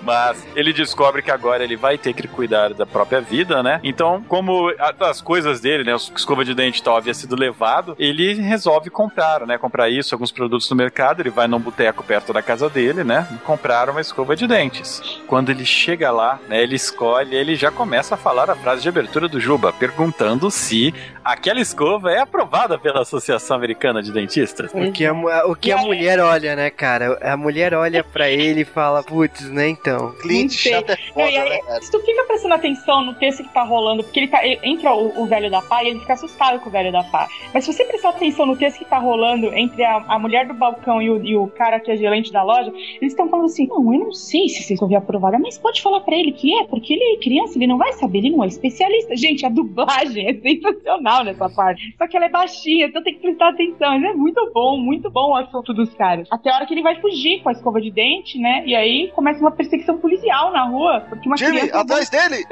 [0.00, 3.80] Mas ele descobre que agora ele vai ter que cuidar da própria vida, né?
[3.82, 5.94] Então, como a- as coisas dele, né?
[5.94, 9.56] Os escova de dente e tal havia sido levado, ele resolve comprar, né?
[9.58, 11.20] Comprar isso, alguns produtos no mercado.
[11.20, 13.26] Ele vai num boteco perto da casa dele, né?
[13.34, 15.00] E comprar uma escova de dentes.
[15.26, 16.62] Quando ele chega lá, né?
[16.62, 20.94] Ele escolhe, ele já começa a falar a frase de abertura do Juba, perguntando se
[21.24, 24.72] aquela escova é aprovada pela Associação Americana de Dentistas.
[24.72, 25.12] O que, a,
[25.46, 27.18] o que a mulher olha, né, cara?
[27.22, 30.12] A mulher olha pra ele e fala, putz, né, então.
[30.22, 30.72] Cliente sei.
[30.72, 31.82] chato é foda, né, cara?
[31.82, 34.44] se tu fica prestando atenção no texto que tá rolando, porque ele tá.
[34.44, 37.02] ele- entra o, o velho da pá e ele fica assustado com o velho da
[37.04, 37.28] pá.
[37.52, 40.54] Mas se você prestar atenção no texto que tá rolando entre a, a mulher do
[40.54, 43.66] balcão e o, e o cara que é gerente da loja, eles estão falando assim:
[43.66, 46.64] não, eu não sei se vocês ouviram aprovada, mas pode falar pra ele que é,
[46.64, 49.16] porque ele é criança, ele não vai saber, ele não é especialista.
[49.16, 51.94] Gente, a dublagem é sensacional nessa parte.
[51.96, 53.98] Só que ela é baixinha, então tem que prestar atenção.
[53.98, 56.28] Mas é muito bom, muito bom o assunto dos caras.
[56.30, 58.62] Até a hora que ele vai fugir com a escova de dente, né?
[58.66, 61.80] E aí começa uma perseguição policial na rua, porque uma Jimmy, criança.
[61.80, 62.44] atrás dele!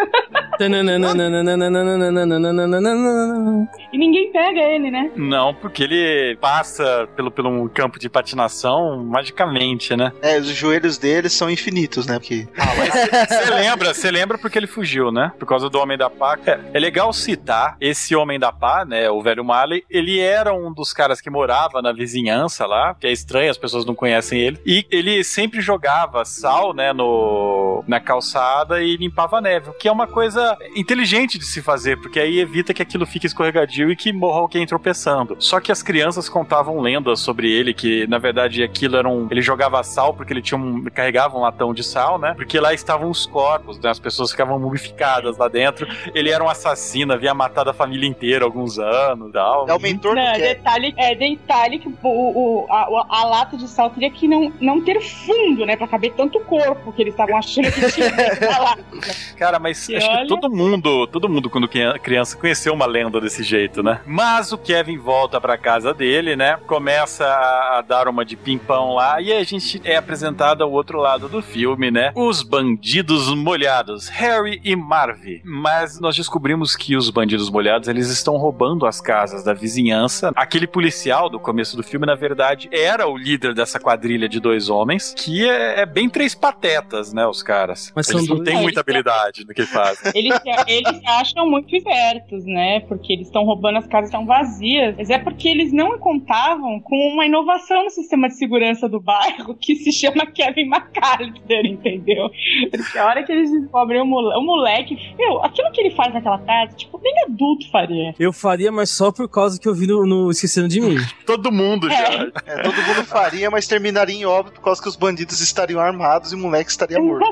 [3.93, 5.11] E ninguém pega ele, né?
[5.17, 10.13] Não, porque ele passa pelo, pelo um campo de patinação magicamente, né?
[10.21, 12.19] É, os joelhos dele são infinitos, né?
[12.19, 12.47] Porque.
[12.57, 15.33] Você lembra, você lembra porque ele fugiu, né?
[15.39, 16.39] por causa do Homem da Pá.
[16.47, 20.73] É, é legal citar esse Homem da Pá, né, o velho Marley, ele era um
[20.73, 24.59] dos caras que morava na vizinhança lá, que é estranho, as pessoas não conhecem ele,
[24.65, 29.89] e ele sempre jogava sal, né, no, na calçada e limpava a neve, o que
[29.89, 33.97] é uma coisa inteligente de se fazer, porque aí evita que aquilo fique escorregadio e
[33.97, 35.37] que morra alguém tropeçando.
[35.39, 39.29] Só que as crianças contavam lendas sobre ele, que na verdade aquilo era um.
[39.31, 40.85] Ele jogava sal porque ele tinha um.
[40.85, 42.33] carregava um latão de sal, né?
[42.35, 43.91] Porque lá estavam os corpos, né?
[43.91, 45.87] As pessoas ficavam mumificadas lá dentro.
[46.15, 49.69] Ele era um assassino, havia matado a família inteira há alguns anos e tal.
[49.69, 50.63] É o mentor do Não, Kevin.
[50.91, 54.81] Detalhe, é, detalhe que o, o- a, a lata de sal teria que não, não
[54.81, 55.77] ter fundo, né?
[55.77, 58.85] Pra caber tanto corpo que eles estavam achando que tinha na lata.
[59.37, 62.87] Cara, mas E acho olha- que todo mundo, todo mundo quando que- criança conheceu uma
[62.87, 64.01] lenda desse jeito, né?
[64.07, 66.59] Mas o Kevin volta pra casa dele, né?
[66.67, 70.99] Começa a, a dar uma de pimpão lá e a gente é apresentado ao outro
[70.99, 72.13] lado do filme, né?
[72.15, 75.41] Os bandidos molhados, Harry e Marvy.
[75.45, 80.33] Mas nós descobrimos que os bandidos molhados, eles estão roubando as casas da vizinhança.
[80.35, 84.69] Aquele policial do começo do filme, na verdade, era o líder dessa quadrilha de dois
[84.69, 87.93] homens, que é, é bem três patetas, né, os caras.
[87.95, 90.13] Mas eles são não têm muita habilidade no que fazem.
[90.15, 92.81] Eles, eles se acham muito espertos, né?
[92.81, 94.95] Porque eles estão roubando as casas que estão vazias.
[94.97, 99.55] Mas é porque eles não contavam com uma inovação no sistema de segurança do bairro
[99.55, 102.31] que se chama Kevin McAllister, entendeu?
[102.71, 106.13] Porque a hora que eles descobrem o moleque, o moleque meu, aquilo que ele faz
[106.13, 108.15] naquela casa, tipo, nem adulto faria.
[108.19, 110.97] Eu faria, mas só por causa que eu vi no, no Esquecendo de Mim.
[111.25, 112.29] Todo mundo já.
[112.47, 112.63] É.
[112.63, 116.35] Todo mundo faria, mas terminaria em óbito por causa que os bandidos estariam armados e
[116.35, 117.27] o moleque estaria morto.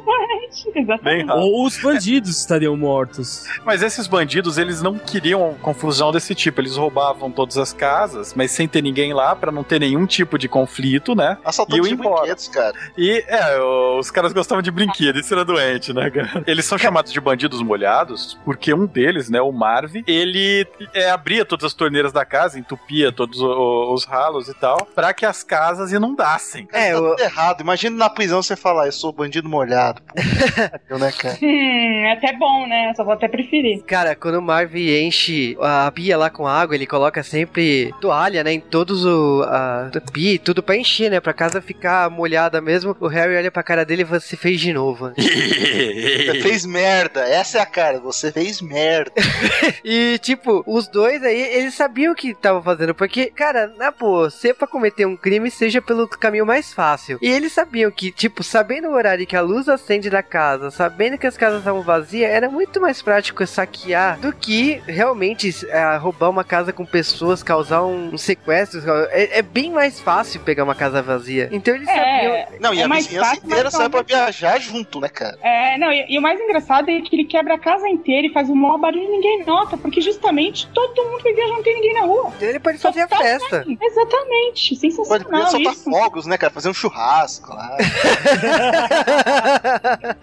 [0.75, 1.31] Exatamente.
[1.31, 3.45] Ou os bandidos estariam mortos.
[3.65, 6.61] Mas esses bandidos, eles não queriam confusão desse tipo.
[6.61, 10.39] Eles roubavam todas as casas, mas sem ter ninguém lá, pra não ter nenhum tipo
[10.39, 11.39] de conflito, né?
[11.45, 12.17] E Assaltando eu de embora.
[12.17, 12.75] brinquedos, cara.
[12.97, 13.61] E, é,
[13.99, 16.45] os caras gostavam de brinquedo, isso era doente, né, cara?
[16.47, 21.45] Eles são chamados de bandidos molhados porque um deles, né, o Marv, ele é, abria
[21.45, 25.93] todas as torneiras da casa, entupia todos os ralos e tal, pra que as casas
[25.93, 26.69] inundassem.
[26.73, 27.61] É, tá errado.
[27.61, 30.03] Imagina na prisão você falar, eu sou bandido molhado.
[30.89, 31.39] Eu, né, cara?
[31.43, 32.93] Hum, é até bom, né?
[32.95, 33.83] Só vou até preferir.
[33.85, 38.53] Cara, quando o Marv enche a pia lá com água, ele coloca sempre toalha, né?
[38.53, 39.43] Em todos o.
[39.45, 41.21] A, a pia, tudo pra encher, né?
[41.21, 42.97] Pra casa ficar molhada mesmo.
[43.01, 45.13] O Harry olha pra cara dele e você fez de novo.
[45.17, 47.21] Você fez merda.
[47.21, 47.99] Essa é a cara.
[48.01, 49.13] Você fez merda.
[49.85, 52.95] E, tipo, os dois aí, eles sabiam o que estavam fazendo.
[53.05, 57.19] Porque, cara, na boa, se é pra cometer um crime, seja pelo caminho mais fácil.
[57.21, 61.19] E eles sabiam que, tipo, sabendo o horário que a luz acende na casa, sabendo
[61.19, 66.31] que as casas estavam vazias, era muito mais prático saquear do que realmente é, roubar
[66.31, 68.81] uma casa com pessoas, causar um, um sequestro.
[69.11, 71.51] É, é bem mais fácil pegar uma casa vazia.
[71.53, 72.05] Então eles sabiam.
[72.05, 75.39] É, Não, e É a mais vizinhança fácil, inteira sai pra viajar junto, né, cara?
[75.43, 78.33] É, não, e, e o mais engraçado é que ele quebra a casa inteira e
[78.33, 81.75] faz o maior barulho e ninguém nota, porque justamente todo mundo que viaja não tem
[81.75, 82.33] ninguém na rua.
[82.35, 83.59] Então ele pode fazer a festa.
[83.61, 83.79] assim.
[83.81, 85.91] Exatamente, Pode sensacional podia soltar isso.
[85.91, 86.53] fogos, né, cara?
[86.53, 87.77] Fazer um churrasco lá.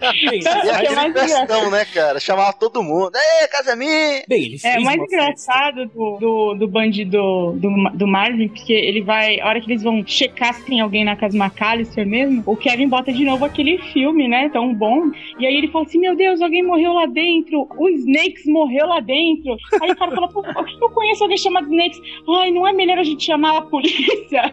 [0.00, 2.20] Bem, é mais festão, né, cara?
[2.20, 3.12] Chamava todo mundo.
[3.16, 4.22] Ei, casa é minha!
[4.28, 8.72] bem, ele fez É, o mais engraçado do, do, do bandido do, do Marvin, porque
[8.72, 12.42] ele vai, a hora que eles vão checar se tem alguém na casa McAllister mesmo,
[12.46, 15.98] o Kevin bota de novo aquele filme, né, tão bom, e aí ele fala assim,
[15.98, 19.56] meu Deus, alguém morreu lá dentro, o Snakes morreu lá dentro.
[19.80, 22.00] Aí o cara fala, pô, por que eu conheço alguém chamado Snakes?
[22.38, 24.42] Ai, não é melhor a gente chamar a polícia?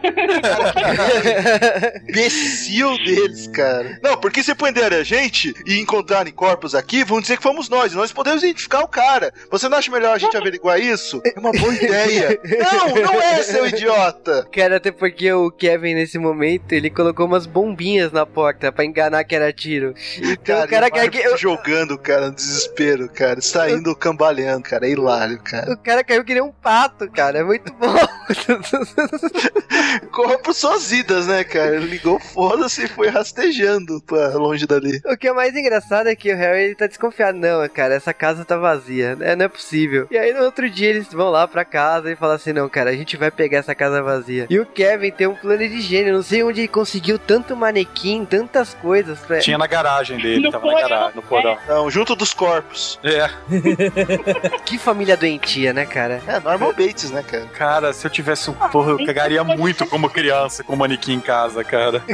[2.08, 3.98] Imbecil deles, cara.
[4.02, 7.92] Não, porque se prenderem a gente e encontrarem corpos aqui, vão dizer que fomos nós.
[7.92, 9.32] e Nós podemos identificar o cara.
[9.50, 11.20] Você não acha melhor a gente averiguar isso?
[11.24, 12.38] É uma boa ideia.
[12.60, 14.46] Não, não é, seu idiota.
[14.52, 19.24] Cara, até porque o Kevin, nesse momento, ele colocou umas bombinhas na porta pra enganar
[19.24, 19.94] que era tiro.
[20.18, 21.36] Então o cara o Mark caiu.
[21.36, 23.40] jogando, cara, no desespero, cara.
[23.40, 24.86] Saindo cambaleando, cara.
[24.86, 25.72] É hilário, cara.
[25.72, 27.38] O cara caiu que nem um pato, cara.
[27.38, 27.94] É muito bom.
[30.12, 31.76] Corra por suas vidas, né, cara?
[31.76, 35.00] Ele ligou foda-se e foi rastejando pra longe dali.
[35.04, 37.38] o que é mais engraçado é que o Harry ele tá desconfiado.
[37.38, 39.16] Não, cara, essa casa tá vazia.
[39.16, 39.36] né?
[39.36, 40.06] Não é possível.
[40.10, 42.90] E aí no outro dia eles vão lá pra casa e falam assim: Não, cara,
[42.90, 44.46] a gente vai pegar essa casa vazia.
[44.50, 46.14] E o Kevin tem um plano de gênio.
[46.14, 49.18] Não sei onde ele conseguiu tanto manequim, tantas coisas.
[49.20, 49.38] Pra...
[49.38, 51.58] Tinha na garagem dele, No tava na porão, garagem, no porão.
[51.68, 52.98] Não, junto dos corpos.
[53.04, 53.28] É,
[54.64, 56.20] Que família doentia, né, cara?
[56.26, 57.46] É, Normal Bates, né, cara?
[57.54, 61.20] cara, se eu tivesse um porra, eu cagaria muito como criança com um manequim em
[61.20, 62.02] casa, cara.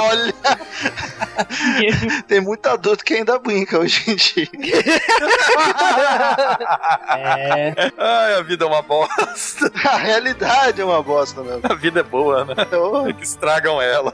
[0.00, 0.34] Olha!
[2.26, 4.48] Tem muito adulto que ainda brinca hoje em dia.
[7.08, 7.92] É.
[7.98, 9.70] Ai, a vida é uma bosta.
[9.84, 11.60] A realidade é uma bosta mesmo.
[11.64, 12.54] A vida é boa, né?
[12.58, 14.12] Então, É que estragam ela.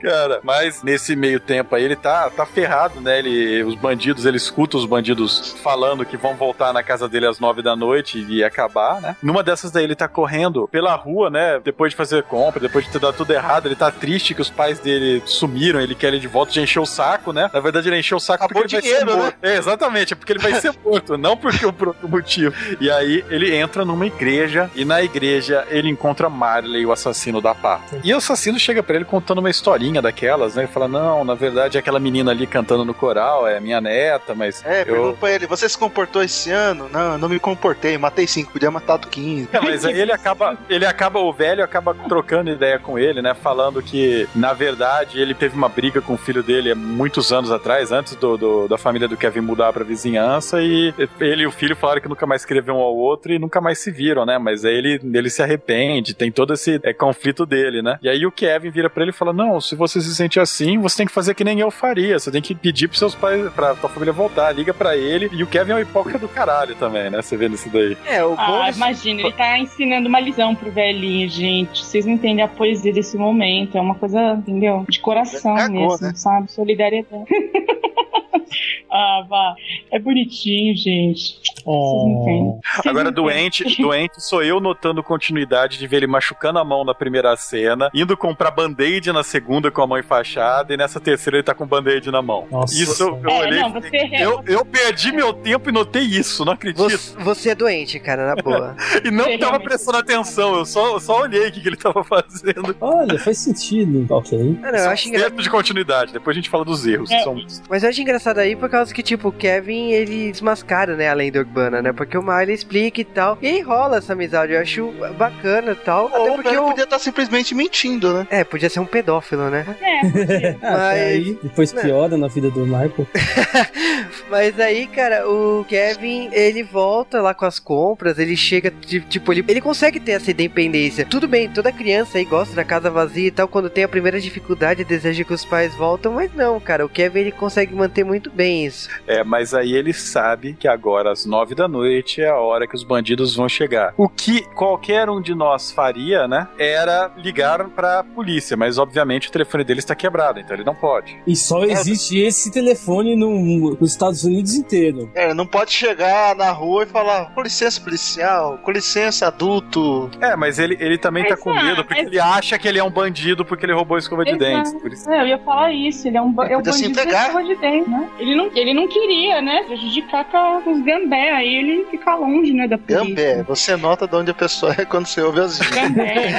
[0.00, 3.18] Cara, mas nesse meio tempo aí ele tá, tá ferrado, né?
[3.18, 7.38] Ele, os bandidos, ele escuta os bandidos falando que vão voltar na casa dele às
[7.38, 9.16] nove da noite e acabar, né?
[9.22, 11.60] Numa dessas daí ele tá correndo pela rua, né?
[11.62, 14.50] Depois de fazer compra, depois de ter dado tudo errado, ele tá triste que os
[14.50, 17.50] pais dele sumiram, ele quer ele de volta, já encheu o saco, né?
[17.52, 19.24] Na verdade ele encheu o saco Acabou porque ele dinheiro, vai ser né?
[19.24, 19.38] morto.
[19.42, 22.54] É, exatamente, é porque ele vai ser morto, não porque por outro motivo.
[22.80, 27.54] E aí ele entra numa igreja e na igreja ele encontra Marley, o assassino da
[27.54, 27.80] pá.
[28.02, 30.64] E o assassino chega pra ele contando uma historinha daquelas, né?
[30.64, 34.64] Ele fala: Não, na verdade, aquela menina ali cantando no coral é minha neta, mas.
[34.64, 34.86] é, eu...
[34.86, 36.88] pergunta pra ele, você se comportou esse ano?
[36.90, 39.31] Não, eu não me comportei, matei cinco, podia matado 15.
[39.52, 43.34] É, mas aí ele acaba, ele acaba, o velho acaba trocando ideia com ele, né?
[43.34, 47.50] Falando que, na verdade, ele teve uma briga com o filho dele há muitos anos
[47.50, 51.50] atrás, antes do, do- da família do Kevin mudar pra vizinhança, e ele e o
[51.52, 54.36] filho falaram que nunca mais ver um ao outro e nunca mais se viram, né?
[54.38, 57.98] Mas aí ele, ele se arrepende, tem todo esse é, conflito dele, né?
[58.02, 60.78] E aí o Kevin vira pra ele e fala: Não, se você se sente assim,
[60.78, 62.18] você tem que fazer que nem eu faria.
[62.18, 65.30] Você tem que pedir pros seus pais, pra tua família voltar, liga pra ele.
[65.32, 67.22] E o Kevin é um hipócrita do caralho também, né?
[67.22, 67.96] Você vê nisso daí.
[68.06, 71.84] É, o bom Ah, imagina, ele tá ensinando uma lição pro velhinho, gente.
[71.84, 73.76] Vocês não entendem a poesia desse momento.
[73.76, 74.84] É uma coisa, entendeu?
[74.88, 76.12] De coração Cagou, mesmo, né?
[76.14, 76.50] sabe?
[76.52, 77.24] Solidariedade.
[78.90, 79.54] ah, vá.
[79.90, 81.40] É bonitinho, gente.
[81.42, 82.60] Vocês não entendem.
[82.74, 86.84] Vocês Agora, não doente, doente sou eu notando continuidade de ver ele machucando a mão
[86.84, 91.36] na primeira cena, indo comprar band-aid na segunda com a mão enfaixada, e nessa terceira
[91.36, 92.46] ele tá com band-aid na mão.
[92.50, 92.74] Nossa.
[92.74, 93.60] Isso eu É, olhei.
[93.60, 93.72] não,
[94.18, 96.82] eu, eu perdi meu tempo e notei isso, não acredito.
[96.82, 98.76] Você, você é doente, cara, na boa.
[99.04, 101.76] E não Você tava prestando atenção, eu só, eu só olhei o que, que ele
[101.76, 102.74] tava fazendo.
[102.80, 104.06] Olha, faz sentido.
[104.12, 104.38] Ok.
[104.60, 105.30] Não, eu acho engra...
[105.30, 107.08] de continuidade, depois a gente fala dos erros.
[107.08, 107.22] que É.
[107.22, 107.36] são-
[107.68, 111.14] Mas eu acho engraçado aí por causa que, tipo, o Kevin, ele desmascara, né, a
[111.14, 111.92] lenda urbana, né?
[111.92, 113.38] Porque o Miley explica e tal.
[113.42, 116.06] E aí rola essa amizade, eu acho bacana e tal.
[116.06, 116.68] Até Ou o porque velho o...
[116.68, 118.26] podia estar simplesmente mentindo, né?
[118.30, 119.64] É, podia ser um pedófilo, né?
[119.80, 123.06] É, Ah, Mas- aí depois piora na vida do Michael.
[124.30, 129.32] Mas aí, cara, o Kevin, ele volta lá com as compras, ele chega, ti- tipo,
[129.32, 131.04] ele, ele consegue ter essa independência.
[131.04, 134.20] Tudo bem, toda criança aí gosta da casa vazia e tal, quando tem a primeira
[134.20, 138.30] dificuldade, deseja que os pais voltam, mas não, cara, o Kevin, ele consegue manter muito
[138.30, 138.88] bem isso.
[139.06, 142.74] É, mas aí ele sabe que agora às nove da noite é a hora que
[142.74, 143.94] os bandidos vão chegar.
[143.96, 149.32] O que qualquer um de nós faria, né, era ligar pra polícia, mas obviamente o
[149.32, 151.16] telefone dele está quebrado, então ele não pode.
[151.26, 155.10] E só existe esse telefone no- nos Estados Unidos inteiro.
[155.14, 158.91] É, não pode chegar na rua e falar, com licença policial, com licença
[159.24, 160.10] adulto.
[160.20, 162.78] É, mas ele, ele também tá Mas, com ah, medo porque ele acha que ele
[162.78, 164.44] é um bandido porque ele roubou a escova de Exato.
[164.44, 164.74] dentes.
[164.74, 167.04] Por isso- É, eu ia falar isso, ele é um, Ele é um bandido da
[167.04, 168.08] escova de dentro, né?
[168.18, 170.24] Ele não, ele não queria, né, prejudicar
[170.62, 173.04] com os gambé, aí ele fica longe, né, da polícia.
[173.04, 175.58] Gambé, você nota de onde a pessoa é quando você ouve as.
[175.70, 176.32] Gambé.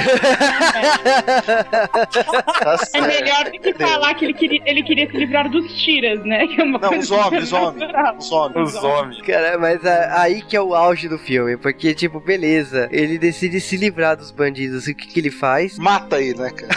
[1.54, 3.88] Tá É melhor do que Entendeu?
[3.88, 6.46] falar que ele queria, ele queria se livrar dos tiras, né?
[6.46, 7.90] Que é uma Não, coisa os homens, os homens.
[8.18, 8.74] Os homens.
[8.74, 9.22] Os homens.
[9.22, 12.43] Cara, mas a- aí que é o auge do filme, porque, tipo, beleza,
[12.90, 15.78] ele decide se livrar dos bandidos, o que que ele faz?
[15.78, 16.74] Mata aí, né, cara?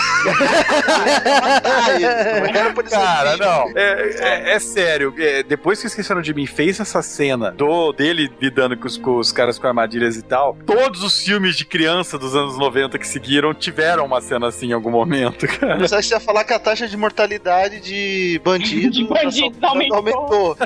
[1.41, 2.41] Matar eles.
[2.43, 3.71] Não quero polícia Cara, não.
[3.75, 5.13] É, é- é sério.
[5.17, 9.17] é, depois que esqueceram de mim, fez essa cena do dele lidando com os, com
[9.17, 10.57] os caras com armadilhas e tal.
[10.65, 14.73] Todos os filmes de criança dos anos 90 que seguiram tiveram uma cena assim em
[14.73, 15.77] algum momento, cara.
[15.87, 19.97] Você ia falar que a taxa de mortalidade de bandidos, De bandidos aumentou.
[19.97, 20.57] aumentou.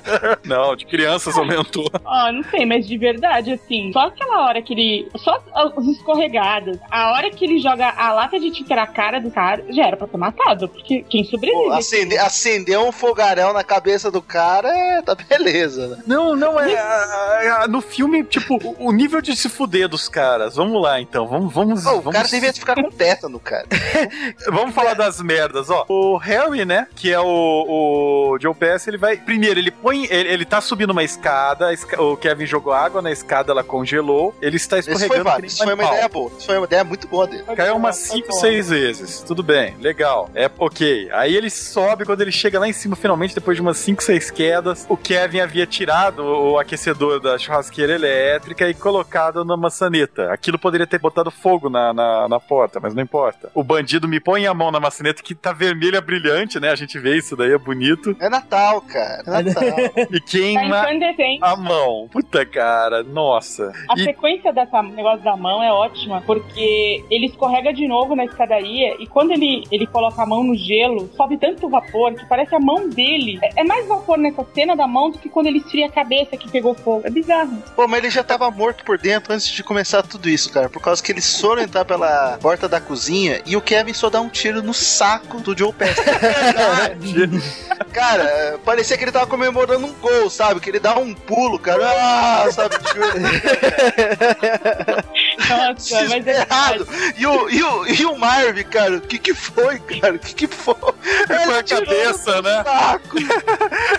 [0.45, 1.89] Não, de crianças aumentou.
[2.05, 4.90] Ah, não sei, mas de verdade, assim, só aquela hora que ele.
[5.17, 5.41] Só
[5.75, 9.63] os escorregadas, a hora que ele joga a lata de tinta na cara do cara,
[9.69, 11.63] já era pra ter matado, porque quem sobrevive.
[11.63, 16.03] Pô, acender, acender um fogaréu na cabeça do cara, é, tá beleza, né?
[16.07, 16.73] Não, não, é.
[16.77, 20.55] a- a- no filme, tipo, o, o nível de se fuder dos caras.
[20.55, 21.27] Vamos lá, então.
[21.27, 21.53] Vamos.
[21.53, 23.65] vamos, Pô, o vamos cara devia ficar com tétano, cara.
[24.51, 25.85] Vamos falar das merdas, ó.
[25.87, 27.25] O Harry, né, que é o,
[28.33, 29.17] o Joe Pass, ele vai...
[29.17, 30.05] Primeiro, ele põe...
[30.05, 34.33] Ele, ele tá subindo uma escada, esca- o Kevin jogou água na escada, ela congelou,
[34.41, 36.31] ele está Isso foi, escorregando que válido, isso foi uma ideia boa.
[36.37, 37.43] Isso foi uma ideia muito boa dele.
[37.55, 39.21] Caiu umas 5, 6 vezes.
[39.21, 40.29] Tudo bem, legal.
[40.35, 41.09] É ok.
[41.13, 44.31] Aí ele sobe, quando ele chega lá em cima, finalmente, depois de umas 5, 6
[44.31, 44.85] paraquedas.
[44.89, 50.31] O Kevin havia tirado o aquecedor da churrasqueira elétrica e colocado na maçaneta.
[50.31, 53.49] Aquilo poderia ter botado fogo na, na, na porta, mas não importa.
[53.53, 56.69] O bandido me põe a mão na maçaneta que tá vermelha brilhante, né?
[56.69, 58.15] A gente vê isso daí, é bonito.
[58.19, 59.23] É Natal, cara.
[59.27, 59.63] É Natal.
[60.11, 61.39] E Tá queima incandescente.
[61.41, 62.07] a mão.
[62.11, 63.71] Puta cara, nossa.
[63.89, 68.25] A E sequência dessa negócio da mão é ótima, porque ele escorrega de novo na
[68.25, 72.55] escadaria e quando ele, ele coloca a mão no gelo, sobe tanto vapor que parece
[72.55, 73.39] a mão dele.
[73.41, 76.37] É, é mais vapor nessa cena da mão do que quando ele esfria a cabeça
[76.37, 77.01] que pegou fogo.
[77.05, 77.61] É bizarro.
[77.75, 80.69] Pô, mas ele já tava morto por dentro antes de começar tudo isso, cara.
[80.69, 84.21] Por causa que eles foram entrar pela porta da cozinha e o Kevin só dá
[84.21, 86.01] um tiro no saco do Joe Pesci.
[87.91, 90.59] cara, parecia que ele tava comemorando um gol, sabe?
[90.59, 91.81] Que ele dá um pulo, cara.
[91.83, 92.75] Ah, sabe?
[95.49, 96.87] Nossa, mas é Desesperado.
[97.17, 100.15] E o, e, o, e o Marv, cara, o que que foi, cara?
[100.15, 100.75] O que que foi?
[101.29, 102.63] Ele põe a cabeça, né?
[102.63, 103.17] saco.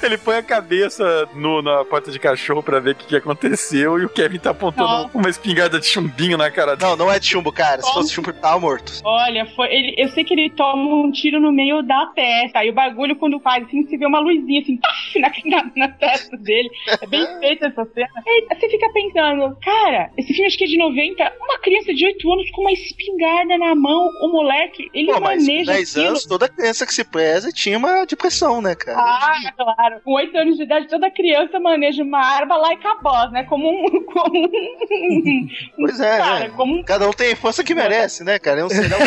[0.13, 3.99] Ele põe a cabeça no, na porta de cachorro pra ver o que, que aconteceu
[3.99, 5.19] e o Kevin tá apontando Nossa.
[5.19, 6.91] uma espingarda de chumbinho na cara dele.
[6.91, 7.81] Não, não é de chumbo, cara.
[7.83, 8.93] Se fosse chumbo, ele tava morto.
[9.05, 12.65] Olha, foi, ele, eu sei que ele toma um tiro no meio da testa.
[12.65, 15.89] E o bagulho, quando faz assim, você vê uma luzinha assim, paf, na, na, na
[15.89, 16.69] testa dele.
[17.01, 18.09] É bem feita essa cena.
[18.27, 21.33] Aí você fica pensando, cara, esse filme acho que é de 90.
[21.41, 25.45] Uma criança de 8 anos com uma espingarda na mão, o moleque, ele Pô, mas
[25.45, 26.09] com maneja 10 aquilo.
[26.09, 28.99] anos, toda criança que se preza tinha uma depressão, né, cara?
[28.99, 30.01] Ah, claro.
[30.05, 33.45] Com 8 anos de idade, toda criança maneja uma arma like a boss, né?
[33.45, 34.03] Como um.
[34.13, 36.51] Como um Pois é, cara, né?
[36.57, 38.61] como um Cada um tem a força que merece, né, cara?
[38.61, 39.01] É um serial.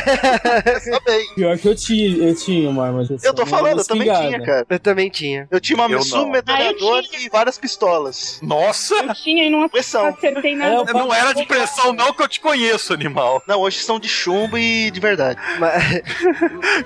[1.36, 4.66] Pior que eu tinha, eu tinha uma arma Eu tô falando, eu também tinha, cara.
[4.70, 5.48] Eu também tinha.
[5.52, 8.40] Eu tinha uma Eu submetralhadora Ah, e várias pistolas.
[8.42, 8.96] Nossa!
[8.96, 10.08] Eu tinha e não Pressão.
[10.08, 10.74] acertei nada.
[10.74, 13.44] É, eu Não era de pressão, não, que eu te conheço, animal.
[13.48, 15.40] Não, hoje são de chumbo e de verdade.
[15.60, 16.02] Mas,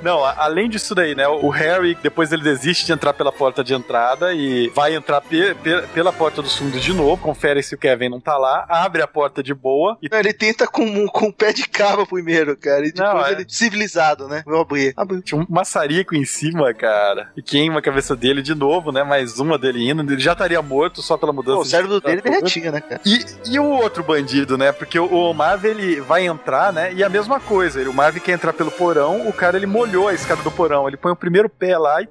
[0.01, 1.28] Não, além disso daí, né?
[1.28, 3.88] O Harry, depois ele desiste de entrar pela porta de entrada
[4.33, 8.09] e vai entrar pe- pe- pela porta dos fundos de novo, confere se o Kevin
[8.09, 11.33] não tá lá, abre a porta de boa e Não, Ele tenta com, com o
[11.33, 12.85] pé de cava primeiro, cara.
[12.85, 13.31] E depois Não, é.
[13.31, 14.43] ele, civilizado, né?
[14.45, 14.93] Vou abrir.
[14.95, 15.21] Abriu.
[15.21, 17.31] tinha um maçarico em cima, cara.
[17.35, 19.03] E queima a cabeça dele de novo, né?
[19.03, 20.01] Mais uma dele indo.
[20.01, 22.39] Ele já estaria morto só pela mudança Pô, o de cérebro dele temperatura.
[22.51, 23.01] derretia, né, cara?
[23.05, 24.71] E, e o outro bandido, né?
[24.71, 26.93] Porque o, o Marv, ele vai entrar, né?
[26.93, 27.79] E a mesma coisa.
[27.79, 30.87] Ele, o Marv quer entrar pelo porão, o cara, ele molhou a escada do porão.
[30.87, 32.07] Ele põe o primeiro pé lá e...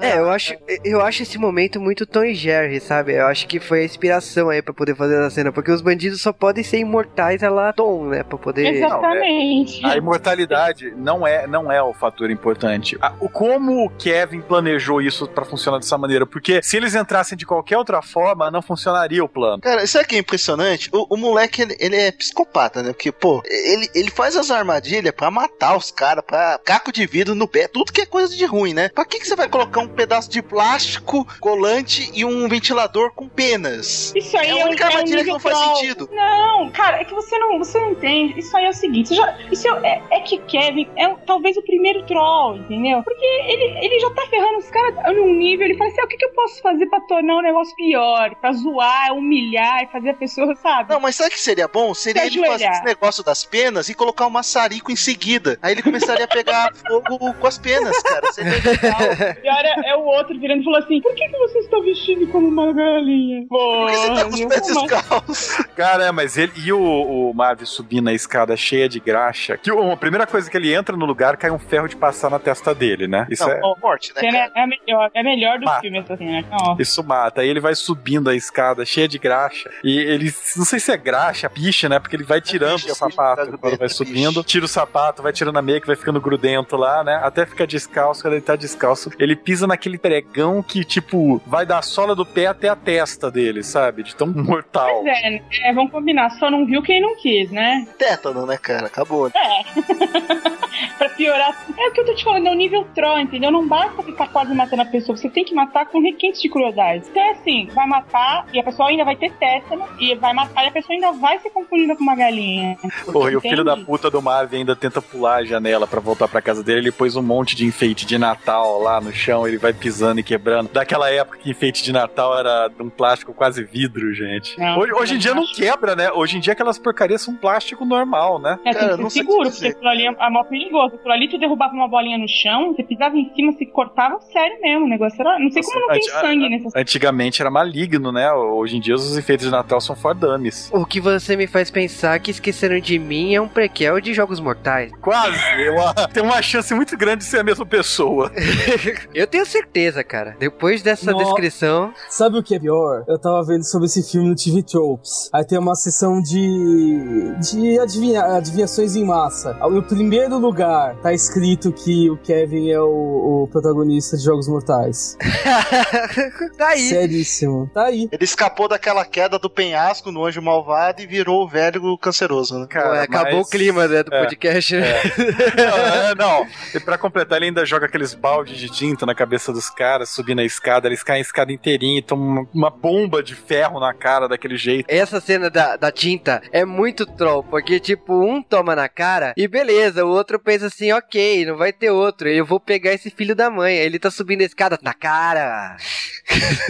[0.00, 0.54] é, eu acho,
[0.84, 3.14] eu acho esse momento muito Tom e Jerry, sabe?
[3.14, 6.20] Eu acho que foi a inspiração aí pra poder fazer essa cena, porque os bandidos
[6.20, 8.22] só podem ser imortais a lá Tom, né?
[8.22, 8.66] Pra poder.
[8.74, 9.84] Exatamente.
[9.84, 12.96] A imortalidade não é, não é o fator importante.
[13.00, 16.26] A- o como o Kevin planejou isso pra funcionar dessa maneira?
[16.26, 19.60] Porque se eles entrassem de qualquer outra forma, não funcionaria o plano.
[19.62, 20.88] Cara, sabe o que é impressionante?
[20.92, 22.92] O, o moleque, ele, ele é psicopata, né?
[22.92, 27.34] Porque, pô, ele, ele faz as armadilhas pra matar os caras, pra caco de vidro
[27.34, 28.88] no pé, tudo que é coisa de ruim, né?
[28.90, 33.28] Pra que, que você vai colocar um pedaço de plástico, colante e um ventilador com
[33.28, 34.12] penas?
[34.14, 36.08] Isso aí É a é, um- única é um armadilha que não faz sentido.
[36.12, 38.38] Não, cara, é que você não, você não entende.
[38.38, 41.62] Isso aí é o seguinte, já, isso é, é que Kevin é um- talvez o
[41.62, 43.02] primeiro troll, entendeu?
[43.02, 46.08] Porque ele, ele já tá ferrando os caras num nível, ele fala assim, ah, o
[46.08, 48.34] que, que eu posso fazer pra tornar o negócio pior?
[48.36, 50.92] Pra zoar, humilhar e fazer a pessoa, sabe?
[50.92, 51.92] Não, mas sabe o que seria bom?
[51.94, 55.58] Seria Se ele fazer esse negócio das penas e colocar um maçarico em seguida.
[55.62, 58.32] Aí ele começaria a pegar fogo com as penas, cara.
[58.32, 58.98] Seria legal.
[59.44, 62.48] E olha, é o outro virando e assim, por que, que você está vestindo como
[62.48, 63.46] uma galinha?
[63.48, 64.86] Por que você tá com os pés assim?
[64.86, 65.56] descalços?
[65.76, 69.56] Cara, é, mas ele e o, o Marv subindo a escada cheia de graxa.
[69.56, 72.38] Que a primeira coisa que ele entra no lugar cai um ferro de passar na
[72.38, 73.26] testa dele, né?
[73.30, 73.60] Isso Não, é.
[73.82, 74.52] morte, né, cara?
[74.54, 75.80] é a melhor, é melhor do Mata.
[75.80, 76.46] filme essa cena.
[76.50, 76.82] Nossa.
[76.82, 77.40] Isso mata.
[77.40, 79.70] Aí ele vai subindo a escada cheia de graxa.
[79.84, 81.98] E ele, não sei se é graxa, picha, né?
[81.98, 83.94] Porque ele vai tirando picha, o sapato picha, quando vai picha.
[84.04, 84.42] subindo.
[84.44, 87.20] Tira o sapato, vai tirando a meia que vai ficando grudento lá, né?
[87.22, 88.22] Até ficar descalço.
[88.22, 92.46] Quando ele tá descalço, ele pisa naquele pregão que, tipo, vai da sola do pé
[92.46, 94.02] até a testa dele, sabe?
[94.02, 95.02] De tão mortal.
[95.02, 95.42] Pois é, né?
[95.64, 97.88] É, vamos combinar, só não viu quem não quis, né?
[97.98, 98.86] Tétano, né, cara?
[98.86, 99.30] Acabou.
[100.98, 101.66] pra piorar.
[101.76, 103.50] É o que eu tô te falando, é o nível troll, entendeu?
[103.50, 107.06] Não basta ficar quase matando a pessoa, você tem que matar com requintes de crueldade.
[107.10, 110.64] Então é assim, vai matar e a pessoa ainda vai ter tétano, e vai matar
[110.64, 112.76] e a pessoa ainda vai ser confundida com uma galinha.
[113.10, 116.28] Porra, e o filho da puta do Marvin ainda tenta pular a janela pra voltar
[116.28, 116.78] pra casa dele.
[116.78, 120.22] Ele pôs um monte de enfeite de Natal lá no chão, ele vai pisando e
[120.22, 120.57] quebrando.
[120.62, 124.58] Daquela época que enfeite de Natal era de um plástico quase vidro, gente.
[124.58, 126.10] Não, hoje, hoje em dia não quebra, né?
[126.12, 128.58] Hoje em dia aquelas porcarias são plástico normal, né?
[128.64, 130.94] É, Cara, tem não que ser seguro, porque aquilo ali é é mó perigoso.
[130.96, 134.60] Aquilo ali tu derrubava uma bolinha no chão, você pisava em cima, se cortava sério
[134.60, 134.84] mesmo.
[134.86, 135.38] O negócio era.
[135.38, 138.32] Não sei Nossa, como não tem sangue nessa Antigamente era maligno, né?
[138.32, 140.70] Hoje em dia os enfeites de Natal são for dummies.
[140.72, 144.40] O que você me faz pensar que Esqueceram de Mim é um prequel de Jogos
[144.40, 144.92] Mortais.
[145.00, 145.38] Quase.
[145.70, 148.30] Uma- tem uma chance muito grande de ser a mesma pessoa.
[149.14, 150.36] Eu tenho certeza, cara.
[150.50, 151.92] Depois dessa No- descrição.
[152.08, 153.04] Sabe o que é pior?
[153.06, 155.28] Eu tava vendo sobre esse filme no TV Tropes.
[155.32, 157.34] Aí tem uma sessão de.
[157.40, 159.54] de adivinha, adivinhações em massa.
[159.54, 165.16] No primeiro lugar tá escrito que o Kevin é o, o protagonista de Jogos Mortais.
[166.56, 166.88] tá aí.
[166.88, 167.70] Seríssimo.
[167.72, 168.08] Tá aí.
[168.10, 172.66] Ele escapou daquela queda do penhasco no Anjo Malvado e virou o velho canceroso, né?
[172.68, 174.20] Cara, Ué, acabou mas- o clima né, do é.
[174.20, 174.88] podcast, né?
[175.58, 176.46] Não, é, não.
[176.74, 180.37] E pra completar, ele ainda joga aqueles baldes de tinta na cabeça dos caras, subindo
[180.40, 180.88] a escada.
[180.88, 184.56] Eles caem a escada inteirinha e tomam uma, uma bomba de ferro na cara daquele
[184.56, 184.86] jeito.
[184.88, 189.46] Essa cena da, da tinta é muito troll, porque, tipo, um toma na cara e
[189.46, 193.34] beleza, o outro pensa assim, ok, não vai ter outro, eu vou pegar esse filho
[193.34, 193.78] da mãe.
[193.78, 195.76] Aí ele tá subindo a escada na cara.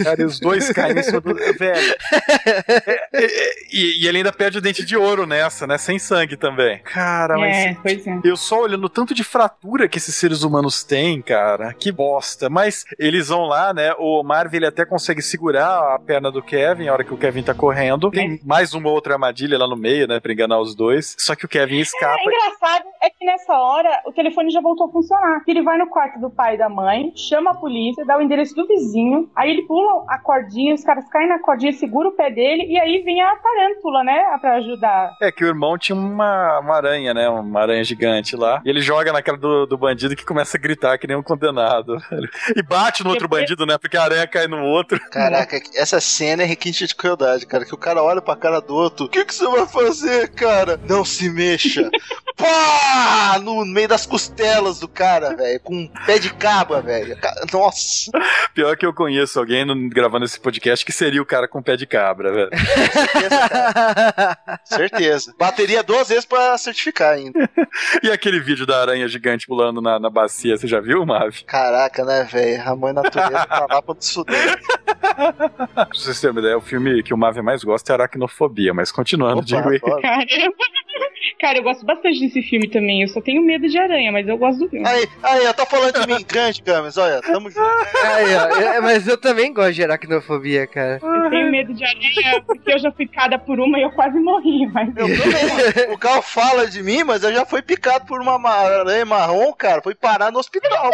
[0.03, 1.35] Cara, e os dois caem em cima do.
[1.59, 1.95] Velho.
[3.13, 5.77] É, é, é, e, e ele ainda perde o dente de ouro nessa, né?
[5.77, 6.79] Sem sangue também.
[6.83, 7.55] Cara, mas.
[7.55, 8.19] É, pois é.
[8.23, 11.73] Eu só olhando o tanto de fratura que esses seres humanos têm, cara.
[11.73, 12.49] Que bosta.
[12.49, 13.93] Mas eles vão lá, né?
[13.97, 17.43] O Marvel ele até consegue segurar a perna do Kevin a hora que o Kevin
[17.43, 18.11] tá correndo.
[18.11, 20.19] Tem mais uma outra armadilha lá no meio, né?
[20.19, 21.15] Pra enganar os dois.
[21.17, 22.19] Só que o Kevin escapa.
[22.19, 25.41] É engraçado é que nessa hora o telefone já voltou a funcionar.
[25.47, 28.55] Ele vai no quarto do pai e da mãe, chama a polícia, dá o endereço
[28.55, 32.29] do vizinho, aí ele pula a cordinha, os caras caem na cordinha, segura o pé
[32.29, 34.37] dele e aí vem a tarântula, né?
[34.39, 35.15] Pra ajudar.
[35.21, 37.29] É que o irmão tinha uma, uma aranha, né?
[37.29, 38.61] Uma aranha gigante lá.
[38.65, 41.97] E ele joga naquela do, do bandido que começa a gritar que nem um condenado.
[42.55, 43.77] E bate no outro bandido, né?
[43.77, 44.99] Porque a aranha cai no outro.
[45.09, 47.65] Caraca, essa cena é requinte de crueldade, cara.
[47.65, 49.05] Que o cara olha pra cara do outro.
[49.05, 50.79] O que, que você vai fazer, cara?
[50.87, 51.89] Não se mexa.
[52.39, 53.37] Pá!
[53.43, 55.59] No meio das costelas do cara, velho.
[55.59, 57.17] Com um pé de cabra, velho.
[57.51, 58.09] Nossa.
[58.53, 61.75] Pior que eu conheço alguém no- gravando esse podcast que seria o cara com pé
[61.75, 62.49] de cabra, velho.
[62.91, 64.37] Certeza, cara.
[64.63, 65.35] Certeza.
[65.37, 67.49] Bateria duas vezes pra certificar ainda.
[68.03, 71.43] E aquele vídeo da aranha gigante pulando na, na bacia, você já viu, Mavi?
[71.43, 72.61] Caraca, né, velho?
[72.67, 74.59] A mãe natureza tá lá pra nos fuder.
[74.99, 78.91] Pra vocês terem uma ideia, o filme que o Mavi mais gosta é Aracnofobia, mas
[78.91, 79.79] continuando, Opa, digo aí.
[79.79, 80.55] Caramba.
[81.39, 83.01] Cara, eu gosto bastante desse filme também.
[83.01, 84.85] Eu só tenho medo de aranha, mas eu gosto do filme.
[84.87, 87.65] Aí, aí, ó, tá falando de mim, grande, Camis, olha, tamo junto.
[88.03, 90.99] Aí, ó, é, mas eu também gosto de aracnofobia, cara.
[91.01, 94.19] Eu tenho medo de aranha porque eu já fui picada por uma e eu quase
[94.19, 95.89] morri, mas Eu também.
[95.95, 99.53] O Carl fala de mim, mas eu já fui picado por uma ma- aranha marrom,
[99.53, 99.81] cara.
[99.81, 100.91] Fui parar no hospital.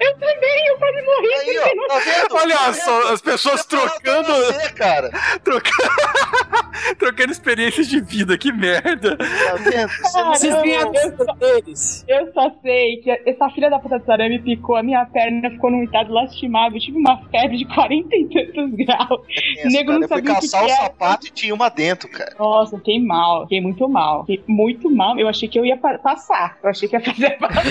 [0.00, 1.34] eu também, eu quase morri.
[1.34, 2.34] Aí, ó, tá vendo?
[2.36, 5.10] Olha só, as pessoas trocando, Você, cara.
[5.42, 5.92] trocando,
[6.98, 9.16] trocando experiências de vida, que merda.
[9.16, 9.87] Tá vendo?
[9.88, 12.04] Vocês veem a deles.
[12.08, 15.50] Eu só sei que essa filha da puta de aranha me picou, a minha perna
[15.50, 16.76] ficou num estado lastimável.
[16.76, 19.20] Eu tive uma febre de 40 e tantos graus.
[19.64, 20.82] Nego cara, não eu fui sabia o que caçar o que era.
[20.82, 22.34] sapato e tinha uma dentro, cara.
[22.38, 24.24] Nossa, fiquei mal, fiquei muito mal.
[24.26, 25.18] Fiquei muito mal.
[25.18, 26.58] Eu achei que eu ia pa- passar.
[26.62, 27.64] Eu achei que ia fazer passar.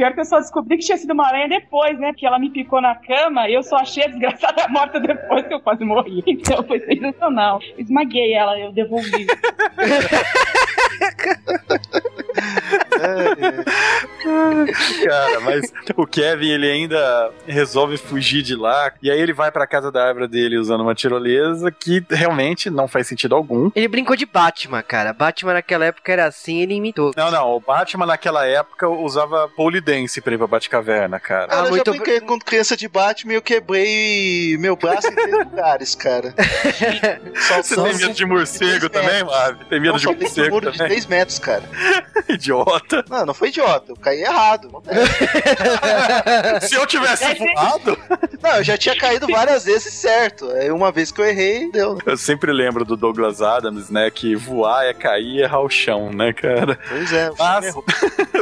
[0.00, 2.10] Pior que eu só descobri que tinha sido uma aranha depois, né?
[2.12, 5.52] Porque ela me picou na cama e eu só achei a desgraçada morta depois que
[5.52, 6.24] eu quase morri.
[6.40, 7.60] Então foi sensacional.
[7.76, 9.26] Esmaguei ela, eu devolvi.
[15.04, 19.66] Cara, mas o Kevin, ele ainda resolve fugir de lá, e aí ele vai pra
[19.66, 23.70] casa da árvore dele usando uma tirolesa que realmente não faz sentido algum.
[23.74, 25.12] Ele brincou de Batman, cara.
[25.12, 27.12] Batman naquela época era assim, ele imitou.
[27.16, 31.48] Não, não, o Batman naquela época usava pole dance pra ir pra Batcaverna, cara.
[31.48, 35.32] Cara, eu já brinquei com criança de Batman e eu quebrei meu braço em três
[35.32, 36.34] lugares, cara.
[37.48, 39.24] Só, Você só- tem medo de morcego três também.
[39.24, 39.64] Mavi?
[39.66, 40.92] Tem medo Não, de morcego muro de também?
[40.92, 41.62] 3 metros, cara.
[42.28, 43.04] Idiota.
[43.08, 43.92] Não, não foi idiota.
[43.92, 44.70] Eu caí errado.
[46.62, 47.98] Se eu tivesse ser- voado,
[48.42, 50.50] Não, eu já tinha caído várias vezes certo.
[50.52, 51.98] Aí uma vez que eu errei, deu.
[52.06, 54.10] eu sempre lembro do Douglas Adams, né?
[54.10, 56.78] Que voar é cair e errar o chão, né, cara?
[56.88, 57.74] Pois é, Mas-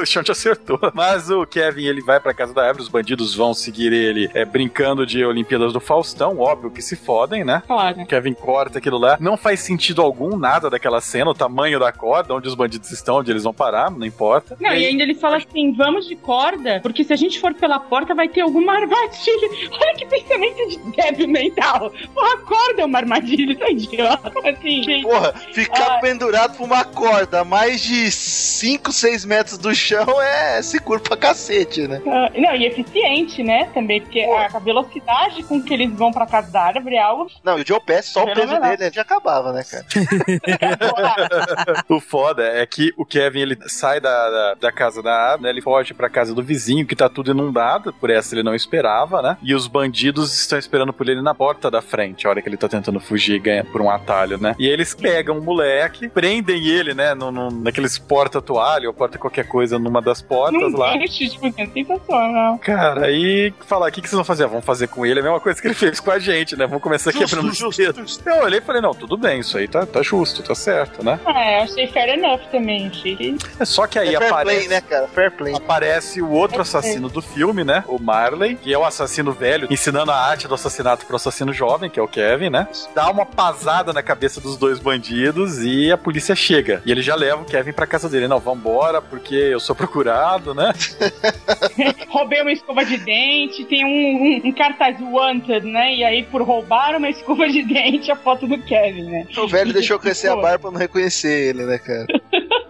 [0.00, 0.78] o chão te acertou.
[0.94, 4.44] Mas o Kevin, ele vai pra casa da árvore, os bandidos vão seguir ele é,
[4.44, 7.62] brincando de Olimpíadas do Faustão, óbvio que se fodem, né?
[7.66, 8.06] Claro.
[8.06, 9.16] Kevin corta aquilo lá.
[9.20, 13.16] Não faz sentido algum nada daquela cena, o tamanho da corda, onde os bandidos estão,
[13.16, 14.56] onde eles vão parar, não importa.
[14.60, 17.78] Não, e ainda ele fala assim: vamos de corda, porque se a gente for pela
[17.80, 19.48] porta vai ter alguma armadilha.
[19.80, 21.92] Olha que pensamento de débil mental.
[22.14, 24.32] Porra, a corda é uma armadilha, tá idiota.
[24.48, 25.02] Assim, gente.
[25.02, 25.98] Porra, ficar Ah.
[26.00, 31.16] pendurado por uma corda a mais de 5, 6 metros do chão é seguro pra
[31.28, 32.00] cacete, né?
[32.06, 33.68] ah, não, e eficiente, né?
[33.74, 37.26] Também, porque a, a velocidade com que eles vão pra casa da árvore é algo.
[37.42, 39.84] Não, e o Joe Pesci, só o peso dele já acabava, né, cara?
[41.88, 45.50] o foda é que o Kevin ele sai da, da, da casa da árvore, né,
[45.50, 49.22] ele foge pra casa do vizinho, que tá tudo inundado, por essa ele não esperava,
[49.22, 49.36] né?
[49.42, 52.56] E os bandidos estão esperando por ele na porta da frente, a hora que ele
[52.56, 54.54] tá tentando fugir e ganha por um atalho, né?
[54.58, 59.46] E eles pegam o moleque, prendem ele, né, no, no, naqueles porta-toalha ou porta qualquer
[59.46, 60.92] coisa numa das portas Não lá.
[61.18, 62.58] Deixe, tipo, é sensacional.
[62.58, 64.46] Cara, aí falar, o que, que vocês vão fazer?
[64.46, 66.66] Vão fazer com ele a mesma coisa que ele fez com a gente, né?
[66.66, 68.20] Vamos começar Justo, quebrando os justo, dedos.
[68.24, 71.18] Eu olhei e falei, não, tudo bem, isso aí tá, tá justo, tá certo, né?
[71.26, 72.88] É, achei fair enough também.
[72.88, 74.56] Achei É só que aí É fair aparece.
[74.56, 75.08] play, né, cara?
[75.08, 75.54] Fair play.
[75.54, 77.84] Aparece o outro assassino do filme, né?
[77.88, 81.90] O Marley, que é o assassino velho, ensinando a arte do assassinato pro assassino jovem,
[81.90, 82.68] que é o Kevin, né?
[82.94, 86.82] Dá uma pasada na cabeça dos dois bandidos e a polícia chega.
[86.84, 88.28] E ele já leva o Kevin pra casa dele.
[88.28, 90.72] Não, vambora, porque eu sou procurado, né?
[92.08, 95.94] roubei uma escova de dente, tem um, um, um cartaz wanted, né?
[95.94, 99.26] E aí, por roubar uma escova de dente, a foto do Kevin, né?
[99.36, 102.06] O velho deixou crescer a barba pra não reconhecer ele, né, cara?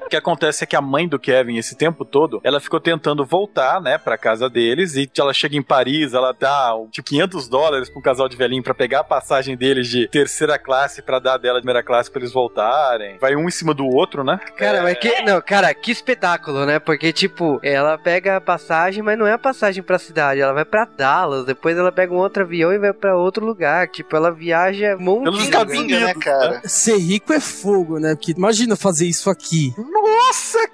[0.08, 3.26] O que acontece é que a mãe do Kevin, esse tempo todo, ela ficou tentando
[3.26, 4.96] voltar, né, pra casa deles.
[4.96, 8.62] E ela chega em Paris, ela dá tipo 500 dólares pra um casal de velhinho
[8.62, 12.20] pra pegar a passagem deles de terceira classe pra dar dela de primeira classe pra
[12.20, 13.18] eles voltarem.
[13.20, 14.40] Vai um em cima do outro, né?
[14.56, 15.20] Cara, mas que.
[15.20, 16.78] Não, cara, que espetáculo, né?
[16.78, 20.40] Porque, tipo, ela pega a passagem, mas não é a passagem pra cidade.
[20.40, 23.88] Ela vai pra Dallas, depois ela pega um outro avião e vai pra outro lugar.
[23.88, 26.62] Tipo, ela viaja um monte Pelos de Estados né, cara?
[26.64, 28.14] Ser rico é fogo, né?
[28.14, 29.74] Porque imagina fazer isso aqui.
[29.76, 30.07] Nossa,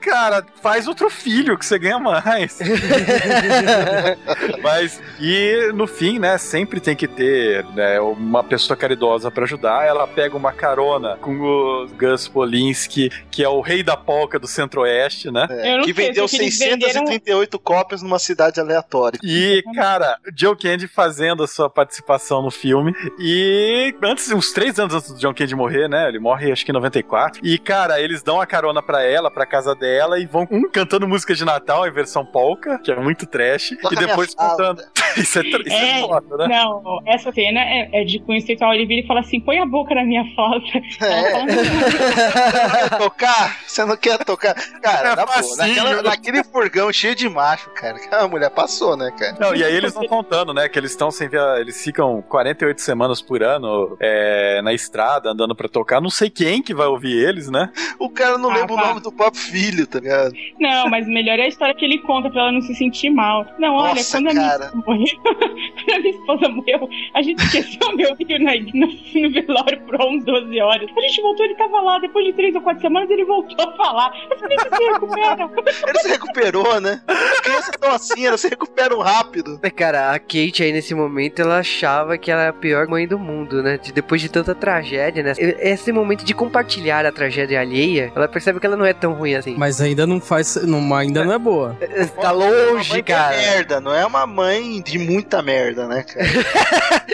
[0.05, 2.59] cara, faz outro filho que você ganha mais.
[4.63, 9.87] Mas, e no fim, né, sempre tem que ter né, uma pessoa caridosa pra ajudar.
[9.87, 14.47] Ela pega uma carona com o Gus Polinski, que é o rei da polca do
[14.47, 15.47] centro-oeste, né?
[15.51, 19.19] É, Eu não que vendeu sei que eles 638 cópias numa cidade aleatória.
[19.23, 22.95] E, cara, Joe Candy fazendo a sua participação no filme.
[23.19, 26.09] E antes, uns três anos antes do John Candy morrer, né?
[26.09, 27.41] Ele morre acho que em 94.
[27.43, 31.07] E, cara, eles dão a carona pra ela, pra casa dela, e vão um cantando
[31.09, 34.83] música de Natal em versão polka, que é muito trash, Toca e depois contando.
[35.17, 36.49] isso é, tr- isso é, É, foda, né?
[36.49, 38.73] Não, essa cena é, é de cunho sexual.
[38.75, 40.65] Ele vira e fala assim: põe a boca na minha foto.
[41.01, 41.45] Ela É.
[42.89, 43.59] Quer tocar?
[43.67, 44.55] Você não quer tocar?
[44.81, 47.99] Cara, É na boa, naquela- naquele furgão cheio de macho, cara.
[47.99, 49.37] que A mulher passou, né, cara?
[49.41, 50.69] Não, e aí eles vão contando, né?
[50.69, 51.57] Que eles estão sem via...
[51.59, 56.01] Eles ficam 48 semanas por ano é, na estrada, andando pra tocar.
[56.01, 57.71] Não sei quem que vai ouvir eles, né?
[57.99, 58.87] O cara não Ah, lembra o vá.
[58.89, 60.33] nome do próprio filho, tá ligado?
[60.59, 63.11] Não, mas o melhor é a história que ele conta pra ela não se sentir
[63.11, 63.47] mal.
[63.59, 64.65] Não, olha, Nossa, quando a minha cara.
[64.65, 65.07] esposa morreu,
[65.85, 68.87] quando a minha esposa morreu, a gente esqueceu meu filho na, no,
[69.23, 70.91] no velório por uns 12 horas.
[70.97, 71.99] A gente voltou, ele tava lá.
[71.99, 74.13] Depois de três ou quatro semanas, ele voltou a falar.
[74.31, 75.51] Eu falei, você se recupera.
[75.89, 77.01] Ele se recuperou, né?
[77.07, 79.61] As crianças estão assim, elas se recuperam rápido.
[79.63, 83.07] É, Cara, a Kate aí nesse momento ela achava que ela era a pior mãe
[83.07, 83.77] do mundo, né?
[83.79, 85.33] De- Depois de tanta tragédia, né?
[85.39, 89.35] Esse momento de compartilhar a tragédia alheia, ela percebe que ela não é tão ruim
[89.35, 89.55] assim.
[89.57, 90.57] Mas ainda não faz.
[90.65, 91.77] Não, ainda não é boa.
[92.21, 93.37] Tá Uma longe, mãe que é cara.
[93.37, 96.25] merda, não é uma mãe de muita merda, né, cara?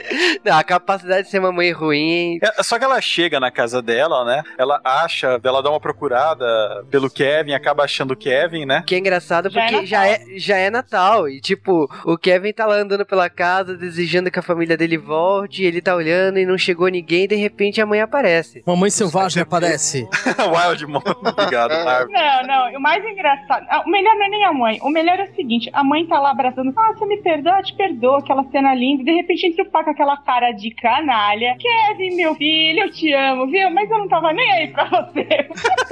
[0.44, 2.38] Não, a capacidade de ser uma mãe ruim.
[2.42, 4.42] É, só que ela chega na casa dela, né?
[4.58, 6.44] Ela acha, ela dá uma procurada
[6.90, 8.82] pelo Kevin, acaba achando o Kevin, né?
[8.86, 11.28] Que é engraçado Já é porque já é, já é Natal.
[11.28, 15.62] E tipo, o Kevin tá lá andando pela casa, desejando que a família dele volte.
[15.62, 17.28] Ele tá olhando e não chegou ninguém.
[17.28, 18.62] De repente a mãe aparece.
[18.66, 20.08] Mamãe selvagem aparece.
[20.38, 21.00] Wild Mom.
[21.04, 22.08] Obrigado, Marvel.
[22.12, 23.66] Não, não, o mais engraçado.
[23.70, 24.78] ah, O melhor não é nem a mãe.
[24.82, 26.72] O melhor é o seguinte: a mãe tá lá abraçando.
[26.76, 29.02] Ah, você me perdoa, te perdoa, aquela cena linda.
[29.02, 31.56] E de repente entra o pai com aquela cara de canalha.
[31.58, 33.70] Kevin, meu filho, eu te amo, viu?
[33.70, 35.26] Mas eu não tava nem aí pra você.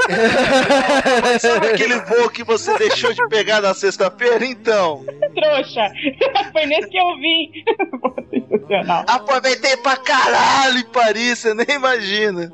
[1.41, 4.45] Sabe aquele voo que você deixou de pegar na sexta-feira?
[4.45, 5.05] Então,
[5.35, 5.91] Trouxa.
[6.53, 7.51] Foi nesse que eu vim.
[8.31, 9.05] Sensacional.
[9.09, 12.51] aproveitei pra caralho em Paris, você nem imagina.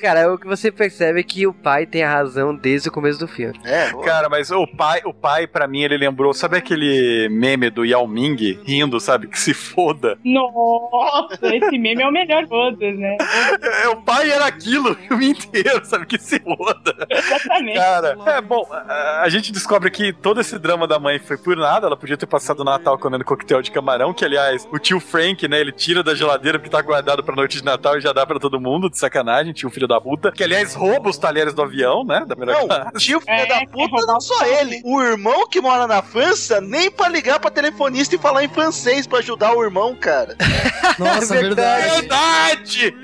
[0.00, 3.18] Cara, o que você percebe é que o pai tem a razão desde o começo
[3.18, 3.58] do filme.
[3.64, 6.32] É, Cara, mas o pai, o pai, pra mim, ele lembrou.
[6.34, 9.26] Sabe aquele meme do Yao Ming rindo, sabe?
[9.28, 10.18] Que se foda.
[10.24, 13.16] Nossa, esse meme é o melhor de todos, né?
[13.82, 16.06] É, o pai era aquilo o filme inteiro, sabe?
[16.06, 17.06] Que se foda.
[17.10, 17.76] Exatamente.
[17.78, 21.56] Cara, é bom, a, a gente descobre que todo esse drama da mãe foi por
[21.56, 21.86] nada.
[21.86, 25.46] Ela podia ter passado o Natal comendo coquetel de camarão, que aliás, o tio Frank,
[25.48, 28.24] né, ele tira da geladeira porque tá guardado pra noite de Natal e já dá
[28.26, 30.32] pra todo mundo, de sacanagem, tio filho da puta.
[30.32, 33.60] Que aliás rouba os talheres do avião, né, da Não, o tio filho É, da
[33.66, 34.80] puta roubar não só ele.
[34.84, 39.06] O irmão que mora na França, nem pra ligar pra telefonista e falar em francês
[39.06, 40.36] pra ajudar o irmão, cara.
[40.98, 41.90] Nossa, É verdade.
[41.92, 42.94] Verdade!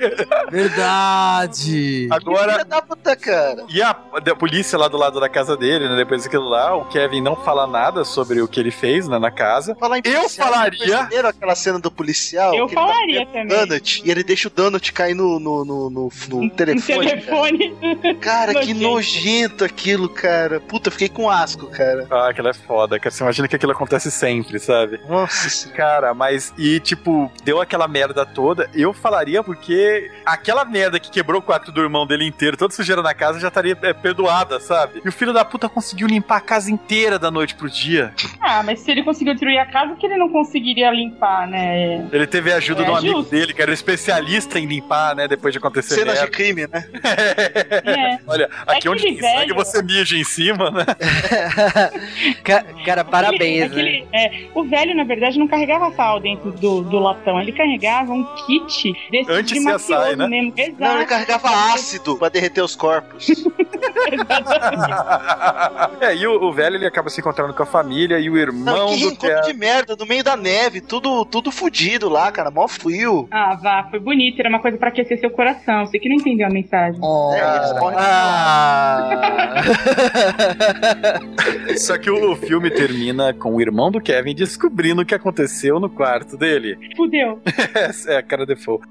[0.51, 2.09] Verdade.
[2.11, 3.65] Agora, da puta, cara.
[3.69, 5.97] E a, a polícia lá do lado da casa dele, né?
[5.97, 9.31] Depois daquilo lá, o Kevin não fala nada sobre o que ele fez né, na
[9.31, 9.75] casa.
[9.79, 12.55] Falar em Eu policial, falaria- entenderam aquela cena do policial?
[12.55, 13.67] Eu tá falaria comendo também.
[13.67, 17.07] Donut, e ele deixa o donut cair no, no, no, no- no telefone.
[17.07, 17.21] cara.
[17.21, 18.15] telefone.
[18.21, 18.92] Cara, que Nojento.
[18.95, 20.61] Nojento aquilo, cara.
[20.61, 22.07] Puta, fiquei com asco, cara.
[22.11, 23.11] Ah, aquilo é foda, cara.
[23.11, 25.01] Você imagina que aquilo acontece sempre, sabe?
[25.09, 25.77] Nossa senhora.
[25.77, 28.69] Cara, mas e tipo, deu aquela merda toda.
[28.75, 33.03] Eu falaria porque aquela merda que quebrou o quarto do irmão dele inteiro, toda sujeira
[33.03, 35.01] na casa, já estaria é, perdoada, sabe?
[35.05, 38.13] E o filho da puta conseguiu limpar a casa inteira da noite pro dia.
[38.41, 42.07] Ah, mas se ele conseguiu destruir a casa, que ele não conseguiria limpar, né?
[42.13, 43.31] Ele teve a ajuda É de um amigo justo.
[43.31, 45.27] dele, que era um especialista em limpar, né?
[45.27, 46.85] Depois de acontecer Cenas de crime, né?
[47.85, 48.19] É.
[48.27, 50.85] Olha, aqui onde aquele tem sangue você mija em cima, né?
[52.45, 54.07] Ca- Cara, parabéns, Aquele- né?
[54.13, 57.41] aquele- é, o velho, na verdade, não carregava sal dentro do, do latão.
[57.41, 60.27] Ele carregava um kit desse de Anti-CSI, mafioso né?
[60.29, 60.53] mesmo.
[60.57, 60.77] Exato.
[60.81, 63.27] Não, ele carregava ácido pra derreter os corpos.
[66.01, 68.89] é, e o, o velho ele acaba se encontrando com a família e o irmão
[68.91, 69.43] Não, que do Kevin.
[69.43, 73.29] de merda, no meio da neve, tudo, tudo fudido lá, cara, mó frio.
[73.31, 74.39] Ah, vá, foi bonito.
[74.41, 75.87] Era uma coisa pra aquecer seu coração.
[75.87, 77.01] Você que não entendeu a mensagem.
[77.35, 78.72] É, eles morrem Ah.
[81.79, 85.91] Só que o, filme termina com o irmão do Kevin descobrindo o que aconteceu no
[85.91, 86.79] quarto dele.
[86.97, 87.41] Fudeu.
[88.09, 88.87] é, a cara default.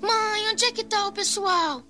[0.00, 1.82] Mãe, onde é que tá o pessoal?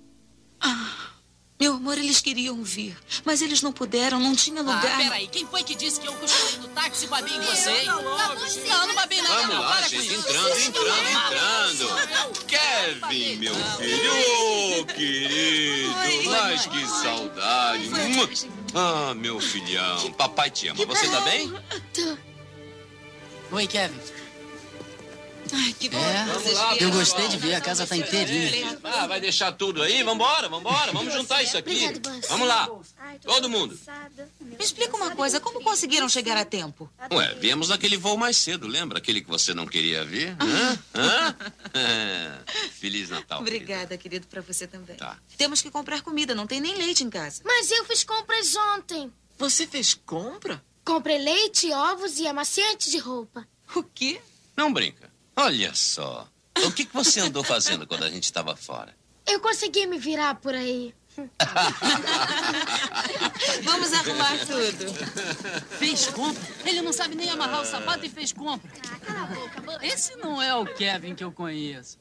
[1.61, 4.97] Meu amor, eles queriam vir, mas eles não puderam, não tinha Ah, lugar.
[4.97, 7.85] peraí, quem foi que disse que eu cochilei no táxi e babei em?
[7.85, 9.61] Não, não babei nada, Vamos não.
[9.61, 10.27] lá, Para com gente, isso.
[10.27, 12.45] entrando, Isso entrando, não é entrando.
[12.47, 17.89] Kevin, meu filho, ô querido, mas que saudade.
[18.73, 20.83] Ah, meu filhão, papai te ama.
[20.83, 21.53] Você tá bem?
[23.51, 23.99] Oi, Kevin.
[25.53, 26.83] Ai, que bom É.
[26.83, 28.79] Eu gostei de ver, a casa tá inteirinha.
[28.83, 30.03] Ah, vai deixar tudo aí?
[30.03, 31.87] Vambora, vambora, vamos juntar isso aqui.
[32.29, 32.69] Vamos lá,
[33.23, 33.77] todo mundo.
[34.39, 36.89] Me explica uma coisa, como conseguiram chegar a tempo?
[37.11, 38.97] Ué, viemos naquele voo mais cedo, lembra?
[38.99, 40.35] Aquele que você não queria ver?
[40.39, 40.79] Hã?
[40.95, 41.35] Hã?
[42.79, 43.43] Feliz Natal.
[43.43, 43.63] querida.
[43.63, 44.95] Obrigada, querido, pra você também.
[44.95, 45.17] Tá.
[45.37, 47.41] Temos que comprar comida, não tem nem leite em casa.
[47.45, 49.11] Mas eu fiz compras ontem.
[49.37, 50.63] Você fez compra?
[50.85, 53.47] Comprei leite, ovos e amaciante de roupa.
[53.75, 54.21] O quê?
[54.57, 55.10] Não brinca.
[55.35, 56.27] Olha só.
[56.65, 58.95] O que, que você andou fazendo quando a gente estava fora?
[59.25, 60.93] Eu consegui me virar por aí.
[63.63, 64.93] Vamos arrumar tudo.
[65.77, 66.41] Fez compra?
[66.65, 68.71] Ele não sabe nem amarrar o sapato e fez compra.
[69.81, 71.99] Esse não é o Kevin que eu conheço.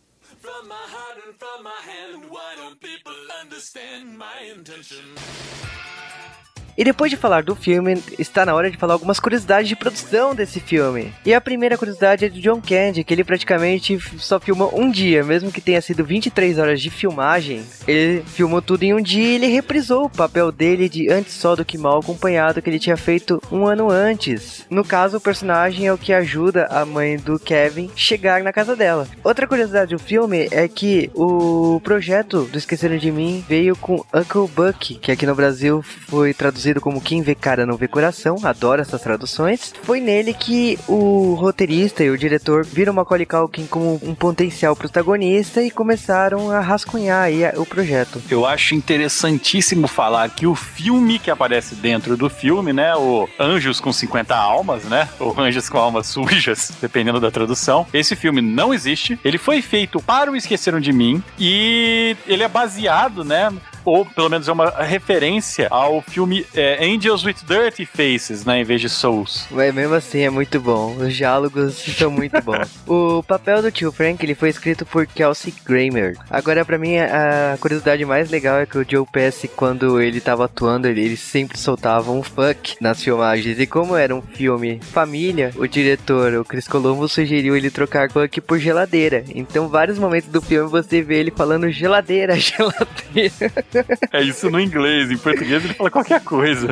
[6.81, 10.35] E depois de falar do filme, está na hora de falar algumas curiosidades de produção
[10.35, 11.12] desse filme.
[11.26, 15.22] E a primeira curiosidade é do John Candy, que ele praticamente só filmou um dia,
[15.22, 17.62] mesmo que tenha sido 23 horas de filmagem.
[17.87, 21.55] Ele filmou tudo em um dia e ele reprisou o papel dele de antes só
[21.55, 24.64] do que mal acompanhado que ele tinha feito um ano antes.
[24.70, 28.74] No caso, o personagem é o que ajuda a mãe do Kevin chegar na casa
[28.74, 29.07] dela.
[29.22, 34.49] Outra curiosidade do filme é que o projeto do Esqueceram de Mim veio com Uncle
[34.49, 38.82] Buck, que aqui no Brasil foi traduzido como Quem Vê Cara Não Vê Coração, adoro
[38.82, 39.72] essas traduções.
[39.82, 45.62] Foi nele que o roteirista e o diretor viram Macaulay Culkin como um potencial protagonista
[45.62, 48.20] e começaram a rascunhar aí o projeto.
[48.30, 52.94] Eu acho interessantíssimo falar que o filme que aparece dentro do filme, né?
[52.96, 55.08] O Anjos com 50 Almas, né?
[55.18, 57.86] Ou Anjos com Almas Sujas, dependendo da tradução.
[57.92, 59.18] Esse filme não existe.
[59.24, 63.50] Ele foi feito para o Esqueceram de Mim e ele é baseado, né?
[63.91, 68.61] Ou pelo menos é uma referência ao filme é, Angels with Dirty Faces, né?
[68.61, 69.49] Em vez de Souls.
[69.51, 70.95] Mas mesmo assim é muito bom.
[70.95, 72.68] Os diálogos são muito bons.
[72.86, 76.16] o papel do tio Frank ele foi escrito por Kelsey Grammer.
[76.30, 80.45] Agora, pra mim, a curiosidade mais legal é que o Joe Pesci, quando ele tava
[80.45, 83.59] atuando, ele, ele sempre soltava um fuck nas filmagens.
[83.59, 88.41] E como era um filme família, o diretor, o Chris Colombo, sugeriu ele trocar fuck
[88.41, 89.24] por geladeira.
[89.34, 93.51] Então, vários momentos do filme você vê ele falando geladeira, geladeira.
[94.12, 96.68] É isso no inglês, em português ele fala qualquer coisa.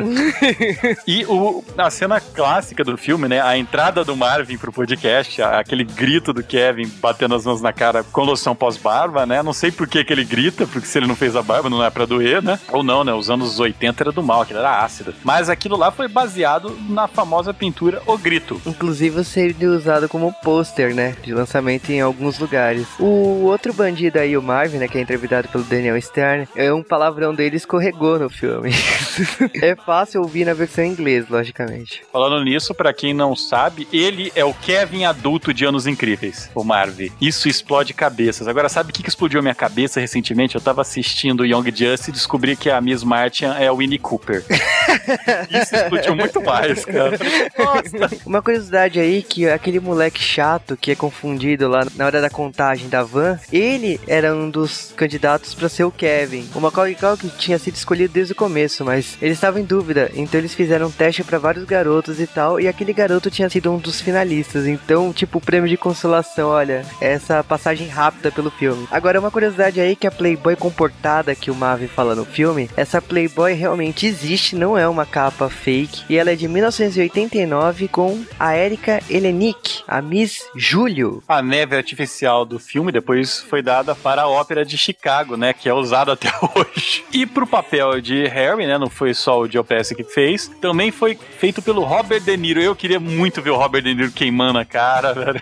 [1.07, 3.41] E o, a cena clássica do filme, né?
[3.41, 8.03] A entrada do Marvin pro podcast, aquele grito do Kevin batendo as mãos na cara
[8.03, 9.43] com loção pós-barba, né?
[9.43, 11.85] Não sei por que, que ele grita, porque se ele não fez a barba não
[11.85, 12.59] é pra doer, né?
[12.73, 13.13] Ou não, né?
[13.13, 15.15] Os anos 80 era do mal, aquilo era ácido.
[15.23, 18.61] Mas aquilo lá foi baseado na famosa pintura O Grito.
[18.67, 21.15] Inclusive seria usado como pôster, né?
[21.23, 22.87] De lançamento em alguns lugares.
[22.99, 24.89] O outro bandido aí, o Marvin, né?
[24.89, 28.71] Que é entrevistado pelo Daniel Stern, é um palavrão dele escorregou no filme.
[29.63, 32.03] é fácil ouvir na versão em inglês, logicamente.
[32.13, 36.65] Falando nisso, pra quem não sabe, ele é o Kevin adulto de Anos Incríveis, o
[36.65, 37.13] Marvin.
[37.21, 38.49] Isso explode cabeças.
[38.49, 40.55] Agora, sabe o que explodiu minha cabeça recentemente?
[40.55, 44.45] Eu tava assistindo Young Justice e descobri que a Miss Martian é a Winnie Cooper.
[45.51, 47.19] Isso explodiu muito mais, cara.
[47.59, 48.17] Nossa.
[48.27, 52.89] Uma curiosidade aí que aquele moleque chato que é confundido lá na hora da contagem
[52.89, 56.49] da van, ele era um dos candidatos pra ser o Kevin.
[56.55, 60.39] O Macaulay Culkin tinha sido escolhido desde o começo, mas ele estava em dúvida, então
[60.39, 63.79] eles fizeram um teste pra vários garotos e tal, e aquele garoto tinha sido um
[63.79, 64.65] dos finalistas.
[64.65, 68.87] Então, tipo, prêmio de consolação, olha, essa passagem rápida pelo filme.
[68.93, 73.03] Agora, uma curiosidade aí que a Playboy comportada que o Marvin fala no filme, essa
[73.03, 78.57] Playboy realmente existe, não é uma capa fake, e ela é de 1989 com a
[78.57, 81.25] Erika Elenick, a Miss Júlio.
[81.27, 85.53] A neve artificial do filme depois foi dada para a ópera de Chicago, né?
[85.53, 86.68] Que é usada até hoje.
[87.13, 88.79] E pro papel de Harry, né?
[88.79, 89.65] Não foi só o Joe
[89.97, 90.49] que fez.
[90.61, 92.61] Também foi feito pelo Robert De Niro.
[92.61, 95.41] Eu queria muito ver o Robert De Niro queimando a cara, velho.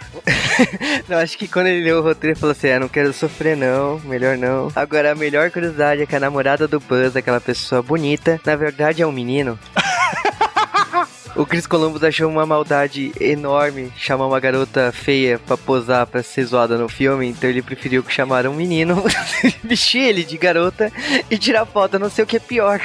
[1.09, 3.57] não, acho que quando ele leu o roteiro, ele falou assim: ah, não quero sofrer,
[3.57, 3.99] não.
[4.01, 4.71] Melhor não.
[4.75, 9.03] Agora, a melhor curiosidade é que a namorada do Buzz, aquela pessoa bonita, na verdade
[9.03, 9.59] é um menino.
[11.37, 16.45] O Chris Columbus achou uma maldade enorme chamar uma garota feia pra posar pra ser
[16.47, 19.05] zoada no filme, então ele preferiu chamar um menino,
[19.63, 20.91] vestir ele de garota
[21.31, 22.81] e tirar foto, não sei o que é pior.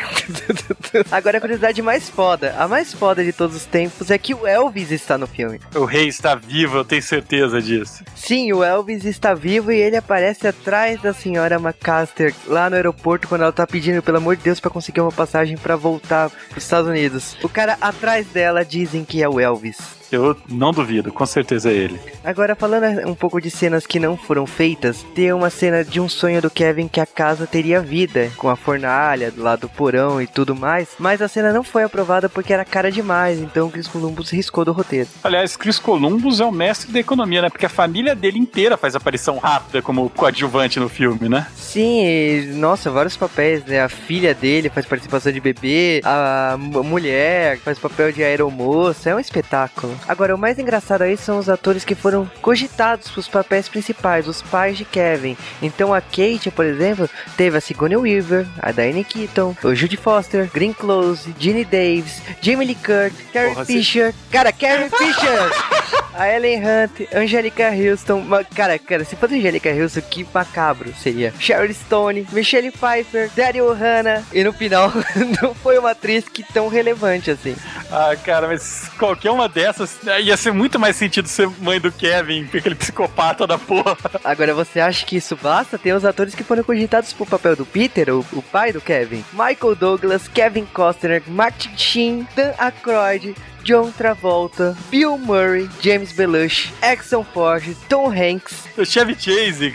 [1.09, 4.45] Agora a curiosidade mais foda, a mais foda de todos os tempos é que o
[4.45, 5.57] Elvis está no filme.
[5.73, 8.03] O rei está vivo, eu tenho certeza disso.
[8.13, 13.29] Sim, o Elvis está vivo e ele aparece atrás da senhora McCaster lá no aeroporto
[13.29, 16.65] quando ela tá pedindo, pelo amor de Deus, para conseguir uma passagem para voltar pros
[16.65, 17.37] Estados Unidos.
[17.41, 20.00] O cara atrás dela dela dizem que é o Elvis.
[20.11, 21.99] Eu não duvido, com certeza é ele.
[22.23, 26.09] Agora, falando um pouco de cenas que não foram feitas, tem uma cena de um
[26.09, 30.21] sonho do Kevin que a casa teria vida, com a fornalha do lado do porão
[30.21, 33.87] e tudo mais, mas a cena não foi aprovada porque era cara demais, então Chris
[33.87, 35.07] Columbus riscou do roteiro.
[35.23, 37.49] Aliás, Chris Columbus é o mestre da economia, né?
[37.49, 41.47] Porque a família dele inteira faz aparição rápida como coadjuvante no filme, né?
[41.55, 43.81] Sim, e, nossa, vários papéis, né?
[43.81, 49.19] A filha dele faz participação de bebê, a mulher faz papel de aeromoça, é um
[49.19, 49.95] espetáculo.
[50.07, 54.27] Agora, o mais engraçado aí são os atores que foram cogitados para os papéis principais,
[54.27, 55.37] os pais de Kevin.
[55.61, 60.49] Então a Kate, por exemplo, teve a Sigourney Weaver, a Diane Keaton, o Judy Foster,
[60.53, 66.61] Green Close, Ginny Davis, Jamie Lee Curtis, Carrie Porra, Fisher, cara, Carrie Fisher, a Ellen
[66.61, 68.23] Hunt, Angelica Houston,
[68.55, 71.33] cara, cara, se fosse Angelica Houston, que macabro seria.
[71.39, 74.91] Sharon Stone, Michelle Pfeiffer, Daryl Hannah, e no final
[75.41, 77.55] não foi uma atriz que tão relevante assim.
[77.91, 82.47] Ah, cara, mas qualquer uma dessas ia ser muito mais sentido ser mãe do Kevin,
[82.53, 83.97] aquele psicopata da porra.
[84.23, 85.77] Agora, você acha que isso basta?
[85.77, 89.23] Tem os atores que foram cogitados pro papel do Peter, o, o pai do Kevin.
[89.33, 97.25] Michael Douglas, Kevin Costner, Martin Sheen, Dan Aykroyd, John Travolta, Bill Murray, James Belushi, Exxon
[97.25, 99.73] Ford, Tom Hanks, o Chevy Chase,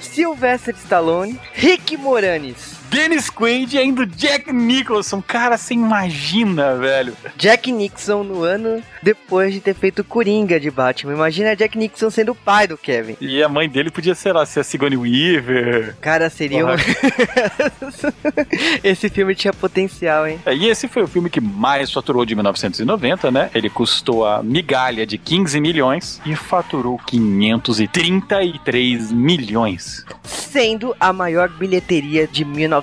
[0.00, 2.81] Sylvester Stallone, Rick Moranis.
[2.92, 5.22] Dennis Quaid e ainda Jack Nicholson.
[5.22, 7.16] Cara, você imagina, velho.
[7.38, 11.14] Jack Nixon no ano depois de ter feito Coringa de Batman.
[11.14, 13.16] Imagina Jack Nixon sendo o pai do Kevin.
[13.18, 15.96] E a mãe dele podia, sei lá, ser a Sigourney Weaver.
[16.02, 16.68] Cara, seria um...
[18.84, 20.38] Esse filme tinha potencial, hein?
[20.44, 23.48] É, e esse foi o filme que mais faturou de 1990, né?
[23.54, 30.04] Ele custou a migalha de 15 milhões e faturou 533 milhões.
[30.24, 32.81] Sendo a maior bilheteria de 1990.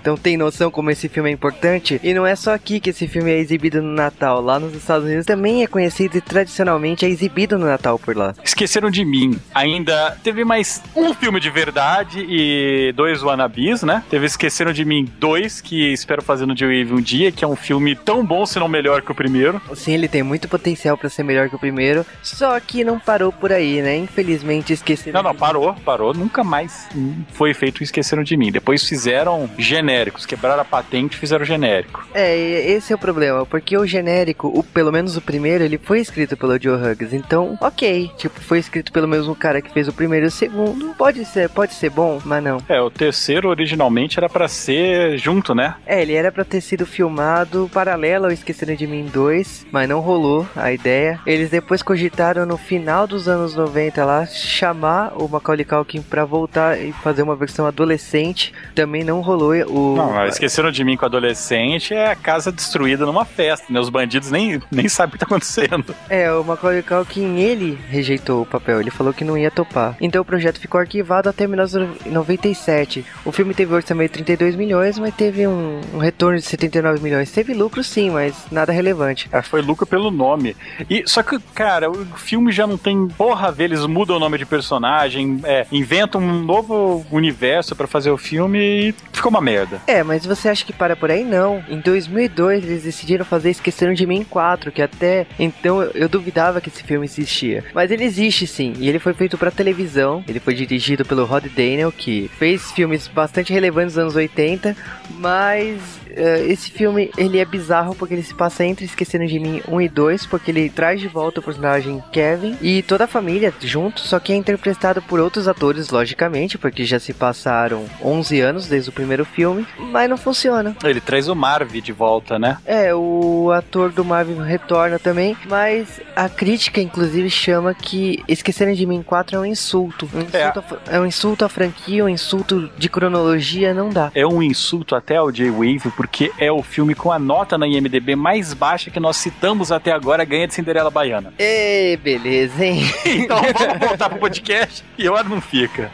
[0.00, 2.00] Então tem noção como esse filme é importante?
[2.02, 4.40] E não é só aqui que esse filme é exibido no Natal.
[4.40, 8.34] Lá nos Estados Unidos também é conhecido e tradicionalmente é exibido no Natal por lá.
[8.42, 9.38] Esqueceram de mim.
[9.54, 14.02] Ainda teve mais um filme de verdade e dois wannabes, né?
[14.10, 17.56] Teve Esqueceram de Mim 2, que espero fazer no J-Wave um dia, que é um
[17.56, 19.60] filme tão bom, se não melhor que o primeiro.
[19.74, 23.32] Sim, ele tem muito potencial para ser melhor que o primeiro, só que não parou
[23.32, 23.96] por aí, né?
[23.96, 25.22] Infelizmente esqueceram.
[25.22, 26.14] Não, não, parou, parou.
[26.14, 26.88] Nunca mais
[27.32, 28.50] foi feito Esqueceram de Mim.
[28.52, 32.06] Depois fizeram genéricos, quebraram a patente e fizeram genérico.
[32.14, 32.36] É,
[32.70, 36.36] esse é o problema, porque o genérico, o, pelo menos o primeiro, ele foi escrito
[36.36, 38.10] pelo Joe Hughes, então, ok.
[38.16, 40.94] Tipo, foi escrito pelo mesmo cara que fez o primeiro e o segundo.
[40.96, 42.58] Pode ser, pode ser bom, mas não.
[42.68, 45.74] É, o terceiro originalmente era para ser junto, né?
[45.86, 50.00] É, ele era para ter sido filmado paralelo ao Esqueceram de Mim 2, mas não
[50.00, 51.20] rolou a ideia.
[51.26, 56.80] Eles depois cogitaram no final dos anos 90 lá chamar o Macaulay Culkin para voltar
[56.80, 58.52] e fazer uma versão adolescente.
[58.74, 63.24] Também não rolou o Não, Esqueceram de Mim com adolescente é a casa destruída numa
[63.24, 63.80] festa, né?
[63.80, 65.94] Os bandidos nem, nem sabem o que tá acontecendo.
[66.08, 69.96] É, o Macaulay Culkin, ele rejeitou o papel, ele falou que não ia topar.
[70.00, 73.04] Então o projeto ficou arquivado até 1997.
[73.24, 77.30] O filme teve orçamento de 32 milhões, mas teve um, um, retorno de 79 milhões.
[77.30, 79.28] Teve lucro sim, mas nada relevante.
[79.32, 80.56] É, foi lucro pelo nome.
[80.88, 84.20] E Só que, cara, o filme já não tem porra a ver, eles mudam o
[84.20, 89.30] nome de personagem, é, inventam um novo universo para fazer o filme filme e ficou
[89.30, 89.80] uma merda.
[89.86, 91.24] É, mas você acha que para por aí?
[91.24, 91.62] Não.
[91.68, 96.68] Em 2002 eles decidiram fazer Esqueceram de Mim 4, que até então eu duvidava que
[96.68, 97.64] esse filme existia.
[97.74, 100.24] Mas ele existe sim, e ele foi feito para televisão.
[100.26, 104.76] Ele foi dirigido pelo Rod Daniel, que fez filmes bastante relevantes nos anos 80,
[105.10, 105.99] mas
[106.46, 109.88] esse filme ele é bizarro porque ele se passa entre Esqueceram de Mim 1 e
[109.88, 114.18] 2, porque ele traz de volta o personagem Kevin e toda a família junto, só
[114.18, 118.92] que é interpretado por outros atores, logicamente, porque já se passaram 11 anos desde o
[118.92, 120.76] primeiro filme, mas não funciona.
[120.82, 122.58] Ele traz o Marv de volta, né?
[122.64, 128.86] É, o ator do Marvel retorna também, mas a crítica inclusive chama que Esqueceram de
[128.86, 130.08] Mim 4 é um insulto.
[130.14, 130.92] Um insulto é.
[130.92, 134.10] A, é um insulto à franquia, um insulto de cronologia, não dá.
[134.14, 137.68] É um insulto até ao Jay Wave, porque é o filme com a nota na
[137.68, 141.30] IMDB mais baixa que nós citamos até agora, ganha de Cinderela Baiana.
[141.38, 142.84] Ê, beleza, hein?
[143.04, 145.92] então vamos voltar pro podcast e o ar não fica.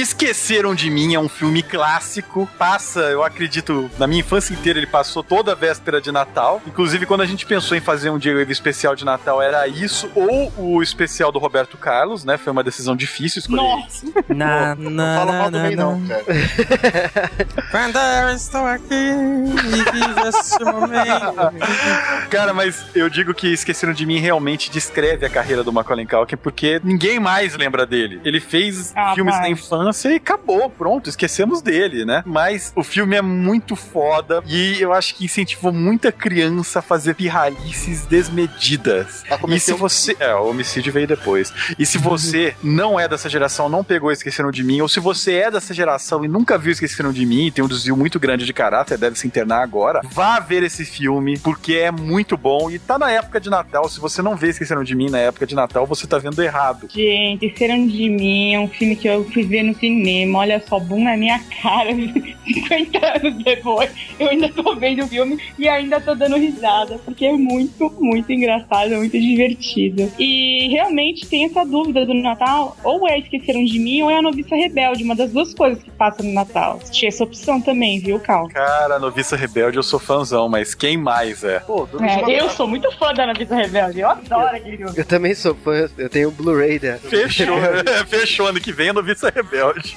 [0.00, 2.48] Esqueceram de Mim é um filme clássico.
[2.58, 6.60] Passa, eu acredito, na minha infância inteira ele passou toda a véspera de Natal.
[6.66, 10.52] Inclusive, quando a gente pensou em fazer um J-Wave especial de Natal, era isso ou
[10.56, 12.36] o especial do Roberto Carlos, né?
[12.36, 14.06] Foi uma decisão difícil escolher Nossa.
[14.06, 14.14] isso.
[14.28, 16.24] Na, Não fala mal do bem, não, cara.
[17.70, 21.36] Quando eu estou aqui e vivo esse momento.
[22.30, 26.36] Cara, mas eu digo que Esqueceram de Mim realmente descreve a carreira do Macaulay Culkin,
[26.36, 28.20] porque ninguém mais lembra dele.
[28.24, 29.42] Ele fez Ah, filmes pai.
[29.42, 32.22] na infância e acabou, pronto, esquecemos dele, né?
[32.26, 37.14] Mas o filme é muito foda e eu acho que incentivou muita criança a fazer
[37.14, 39.24] pirralices desmedidas.
[39.30, 40.16] A E se você.
[40.18, 41.52] É, o homicídio veio depois.
[41.78, 45.34] E se você não é dessa geração, não pegou Esqueceram de Mim, ou se você
[45.34, 48.44] é dessa geração e nunca viu Esqueceram de Mim, e tem um desvio muito grande
[48.44, 52.78] de caráter, deve se internar agora, vá ver esse filme, porque é muito bom e
[52.78, 53.88] tá na época de Natal.
[53.88, 56.88] Se você não vê Esqueceram de Mim na época de Natal, você tá vendo errado.
[56.92, 60.40] Gente, Esqueceram de Mim é um filme que eu fui ver no cinema.
[60.40, 61.90] Olha só, boom na minha cara.
[62.46, 67.26] 50 anos depois, eu ainda tô vendo o filme e ainda tô dando risada, porque
[67.26, 70.10] é muito, muito engraçado, é muito divertido.
[70.18, 74.22] E realmente tem essa dúvida do Natal, ou é Esqueceram de Mim, ou é a
[74.22, 76.80] Noviça Rebelde, uma das duas coisas que passa no Natal.
[76.90, 78.48] Tinha essa opção também, viu, Cal?
[78.48, 81.60] Cara, Noviça Rebelde, eu sou fãzão, mas quem mais é?
[81.60, 84.92] Pô, do É, eu sou muito fã da Noviça Rebelde, eu adoro aquele filme.
[84.96, 86.98] Eu também sou fã, eu tenho o Blu-ray da.
[86.98, 87.56] Fechou,
[88.08, 89.65] fechou ano que vem a Noviça Rebelde.
[89.66, 89.88] Rebelde.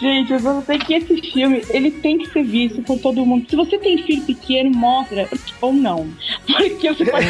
[0.00, 3.48] Gente, eu só sei que esse filme, ele tem que ser visto por todo mundo.
[3.48, 5.28] Se você tem filho pequeno, mostra.
[5.60, 6.08] Ou não.
[6.46, 7.26] Porque você pode...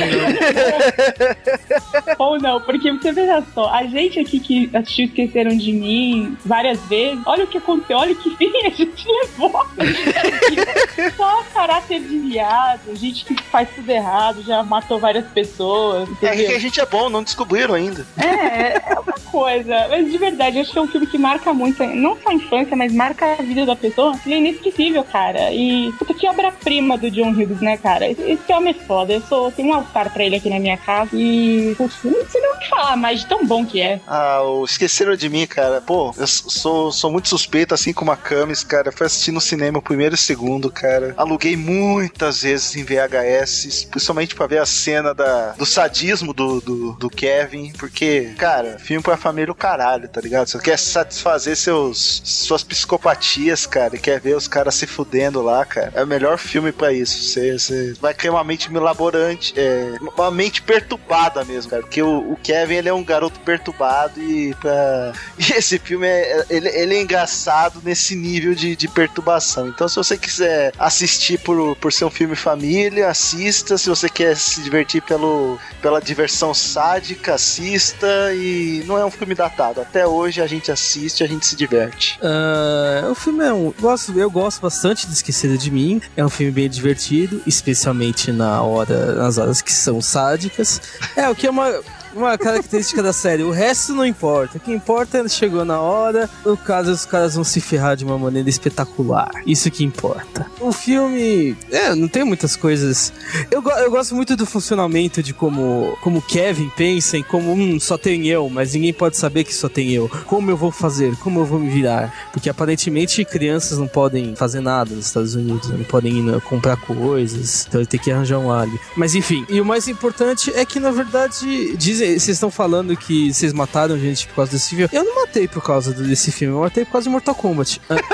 [2.19, 6.81] Ou não, porque você veja só, a gente aqui que assistiu Esqueceram de Mim várias
[6.87, 9.51] vezes, olha o que aconteceu, olha que fim a gente levou.
[11.17, 16.49] Só caráter de viado, gente que faz tudo errado, já matou várias pessoas, É entendeu?
[16.49, 18.07] que a gente é bom, não descobriram ainda.
[18.17, 19.87] É, é uma coisa.
[19.89, 22.35] Mas de verdade, eu acho que é um filme que marca muito, não só a
[22.35, 24.19] infância, mas marca a vida da pessoa.
[24.25, 25.53] Ele é inesquecível, cara.
[25.53, 28.07] E puta que obra-prima do John Hughes, né, cara?
[28.09, 29.13] Esse, homem é foda.
[29.13, 31.11] Eu sou, tenho um altar pra ele aqui na minha casa.
[31.13, 34.01] E putz, não sei nem o que falar, mas de tão bom que é.
[34.07, 35.81] Ah, o Esqueceram de Mim, cara.
[35.81, 38.93] Pô, eu sou, sou muito suspeito, assim como a Camis, cara.
[38.93, 41.15] Fui assistir no cinema o primeiro e segundo, cara.
[41.17, 46.93] Aluguei muitas vezes em VHS, principalmente pra ver a cena da, do sadismo do, do,
[46.93, 50.47] do Kevin, porque, cara, filme pra família é o caralho, tá ligado?
[50.49, 55.65] Você quer satisfazer seus, suas psicopatias, cara, e quer ver os caras se fudendo lá,
[55.65, 55.93] cara.
[55.95, 57.23] É o melhor filme pra isso.
[57.23, 61.83] Você, você vai criar uma mente milaborante, é, uma mente perturbada mesmo, cara.
[61.83, 65.13] Porque o, o Kevin, ele é um garoto perturbado e, pra...
[65.39, 69.69] e esse filme é, ele, ele é engraçado nesse nível de, de perturbação.
[69.69, 73.77] Então, se você quiser assistir por, por ser um filme família, assista.
[73.77, 78.07] Se você quer se divertir pelo, pela diversão sádica, assista.
[78.35, 79.81] E não é um filme datado.
[79.81, 82.19] Até hoje a gente assiste, a gente se diverte.
[82.37, 83.73] Ah, o filme é um.
[83.81, 86.01] Gosto, eu gosto bastante de Esquecida de Mim.
[86.17, 90.81] É um filme bem divertido, especialmente na hora, nas horas que são sádicas.
[91.17, 91.81] É, o que é uma.
[92.17, 94.57] Uma característica da série, o resto não importa.
[94.57, 97.95] O que importa é que chegou na hora, no caso os caras vão se ferrar
[97.95, 99.31] de uma maneira espetacular.
[99.47, 100.47] Isso que importa.
[100.61, 103.13] O filme, é, não tem muitas coisas.
[103.51, 107.79] Eu, go- eu gosto muito do funcionamento de como, como Kevin pensa em como hum,
[107.79, 110.09] só tem eu, mas ninguém pode saber que só tem eu.
[110.27, 111.15] Como eu vou fazer?
[111.17, 112.31] Como eu vou me virar?
[112.33, 116.77] Porque aparentemente crianças não podem fazer nada nos Estados Unidos, não podem ir na- comprar
[116.79, 118.79] coisas, então ele tem que arranjar um alho.
[118.97, 123.33] Mas enfim, e o mais importante é que na verdade dizem vocês estão falando que
[123.33, 124.89] vocês mataram gente por causa desse filme.
[124.93, 127.81] Eu não matei por causa desse filme, eu matei por causa de Mortal Kombat.
[127.89, 127.95] Ah,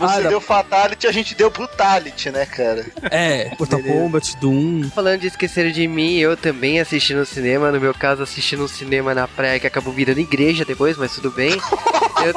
[0.00, 2.84] ah, Você da- deu Fatality, a gente deu Brutality, né, cara?
[3.10, 3.98] é, Mortal Beleza.
[4.00, 4.90] Kombat, Doom.
[4.94, 7.70] Falando de esquecer de mim, eu também assisti no cinema.
[7.72, 11.30] No meu caso, assisti no cinema na praia que acabou virando igreja depois, mas tudo
[11.30, 11.52] bem.
[12.24, 12.34] Eu,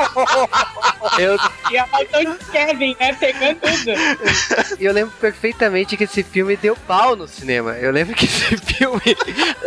[1.33, 1.37] eu,
[1.71, 3.13] E a maldição de Kevin, né?
[3.13, 4.77] Pegando tudo.
[4.79, 7.71] eu lembro perfeitamente que esse filme deu pau no cinema.
[7.73, 9.01] Eu lembro que esse filme,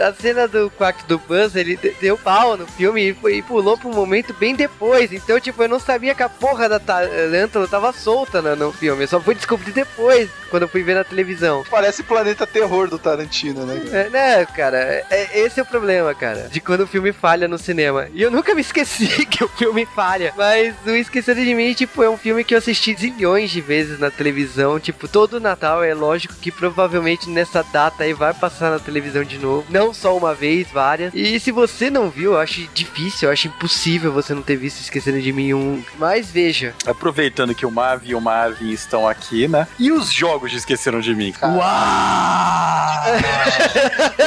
[0.01, 3.43] a cena do quarto do Buzz, ele de- deu pau no filme e, foi, e
[3.43, 5.13] pulou pro momento bem depois.
[5.13, 9.05] Então, tipo, eu não sabia que a porra da tarântula tava solta no, no filme.
[9.05, 11.65] Eu só fui descobrir depois, quando eu fui ver na televisão.
[11.71, 13.81] Parece Planeta Terror do Tarantino, né?
[13.93, 14.79] É, né, cara,
[15.11, 18.09] é, esse é o problema, cara, de quando o filme falha no cinema.
[18.13, 22.03] E eu nunca me esqueci que o filme falha, mas o Esqueceram de Mim, tipo,
[22.03, 24.79] é um filme que eu assisti zilhões de vezes na televisão.
[24.81, 29.39] Tipo, todo Natal é lógico que provavelmente nessa data aí vai passar na televisão de
[29.39, 29.67] novo.
[29.71, 31.13] Não só uma vez, várias.
[31.15, 34.81] E se você não viu, eu acho difícil, eu acho impossível você não ter visto
[34.81, 35.83] Esqueceram de Mim um.
[35.99, 36.75] Mas veja.
[36.87, 39.67] Aproveitando que o Mav e o Marvin estão aqui, né?
[39.79, 41.33] E os jogos de Esqueceram de Mim?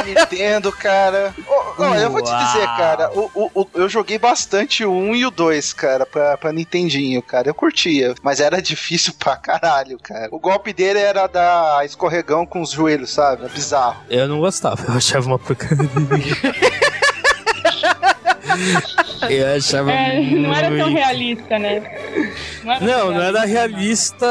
[0.05, 1.33] Nintendo, cara.
[1.47, 3.11] Ô, não, eu vou te dizer, cara.
[3.13, 7.21] O, o- o- eu joguei bastante o 1 e o 2, cara, pra, pra Nintendinho,
[7.21, 7.49] cara.
[7.49, 10.27] Eu curtia, mas era difícil pra caralho, cara.
[10.31, 13.45] O golpe dele era dar escorregão com os joelhos, sabe?
[13.45, 13.97] É bizarro.
[14.19, 15.89] Eu não gostava, eu achava uma porcaria.
[19.29, 19.91] eu achava.
[19.91, 21.81] É, não era tão realista, né?
[22.63, 24.27] Não, era Não, era realista,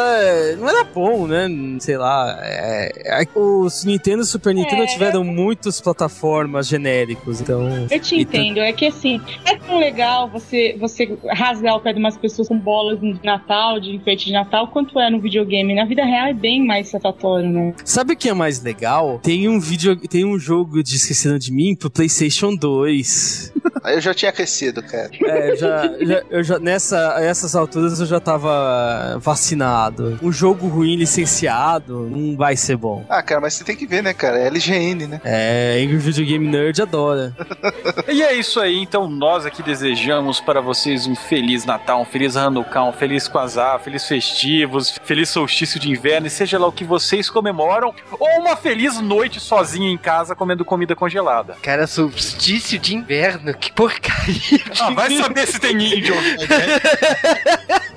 [0.58, 1.48] não era bom, né?
[1.80, 2.38] Sei lá.
[2.42, 4.86] é- é- os Nintendo e Super Nintendo É.
[4.86, 7.86] tiveram muitas plataformas genéricos, então.
[7.90, 11.98] Eu te entendo, é que assim, é tão legal você, você rasgar o pé de
[11.98, 15.74] umas pessoas com bolas de Natal, de enfeite de Natal, quanto é no videogame.
[15.74, 17.74] Na vida real é bem mais satisfatório, né?
[17.84, 19.18] Sabe o que é mais legal?
[19.22, 23.52] Tem um vídeo, tem um jogo de Esquecendo de Mim pro PlayStation 2.
[23.84, 25.10] Aí eu já tinha crescido, cara.
[25.24, 30.18] É, já, já- eu já nessa essas alturas eu já tava vacinado.
[30.22, 33.04] Um jogo ruim licenciado não vai ser bom.
[33.08, 34.38] Ah, cara, mas você tem que ver, né, cara?
[34.38, 35.20] É LGN, né?
[35.24, 37.34] É, Angry Video Game Nerd adora.
[38.08, 42.36] E é isso aí, então nós aqui desejamos para vocês um feliz Natal, um feliz
[42.36, 46.84] Hanukkah, um feliz Quasar, feliz festivos, feliz solstício de inverno, e seja lá o que
[46.84, 51.56] vocês comemoram, ou uma feliz noite sozinha em casa comendo comida congelada.
[51.62, 54.60] Cara, solstício de inverno, que porcaria.
[54.80, 56.14] Ah, vai saber se tem índio.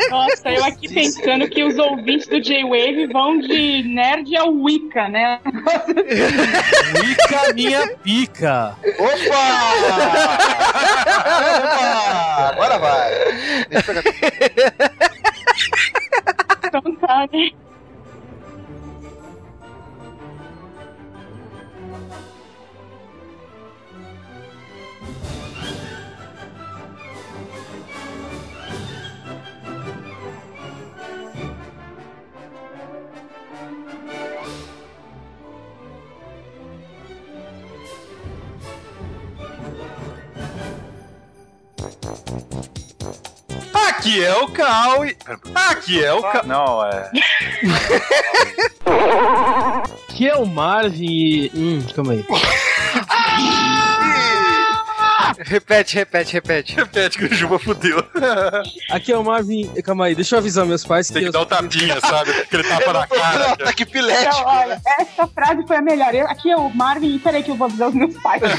[0.09, 5.39] Nossa, eu aqui pensando que os ouvintes do J-Wave vão de nerd ao Wicca, né?
[6.93, 8.77] Pica minha pica.
[8.97, 9.11] Opa!
[11.57, 12.49] Opa!
[12.49, 13.11] Agora vai.
[13.69, 14.73] Deixa eu pegar.
[16.67, 17.49] Então tá, né?
[44.01, 45.15] Aqui é o Cal e...
[45.53, 46.43] Aqui é o Cal...
[46.47, 47.11] Não, é...
[50.09, 51.51] Que é o Marvin e.
[51.53, 52.25] Hum, calma aí.
[55.39, 56.75] repete, repete, repete.
[56.75, 58.03] Repete que o Juba fudeu.
[58.91, 59.67] Aqui é o Marvin.
[59.83, 61.13] Calma aí, deixa eu avisar meus pais que.
[61.13, 62.31] Tem que eu- dar o tapinha, sabe?
[62.31, 63.55] Aquele tapa na cara.
[63.57, 64.29] Tá que pilético.
[64.35, 66.13] Então, olha, essa frase foi a melhor.
[66.13, 68.41] Eu, aqui é o Marvin, peraí que eu vou avisar os meus pais.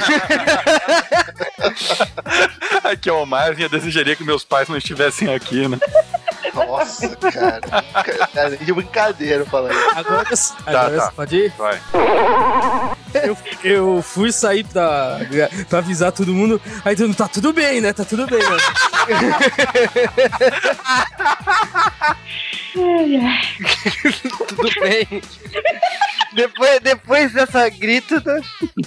[2.85, 5.79] Aqui é o Marvin, eu desejaria que meus pais não estivessem aqui, né?
[6.55, 7.61] Nossa, cara.
[8.33, 9.77] Cara, De brincadeira falando.
[9.95, 10.27] Agora,
[10.67, 11.07] agora tá.
[11.07, 11.53] você pode ir?
[11.57, 11.81] Vai.
[13.15, 15.19] Eu, eu fui sair pra,
[15.69, 16.61] pra avisar todo mundo.
[16.85, 17.93] Aí todo mundo, tá tudo bem, né?
[17.93, 18.57] Tá tudo bem, né?
[22.75, 22.75] Ai.
[24.49, 25.23] Tudo bem.
[26.35, 28.41] Depois, depois dessa grito, tá?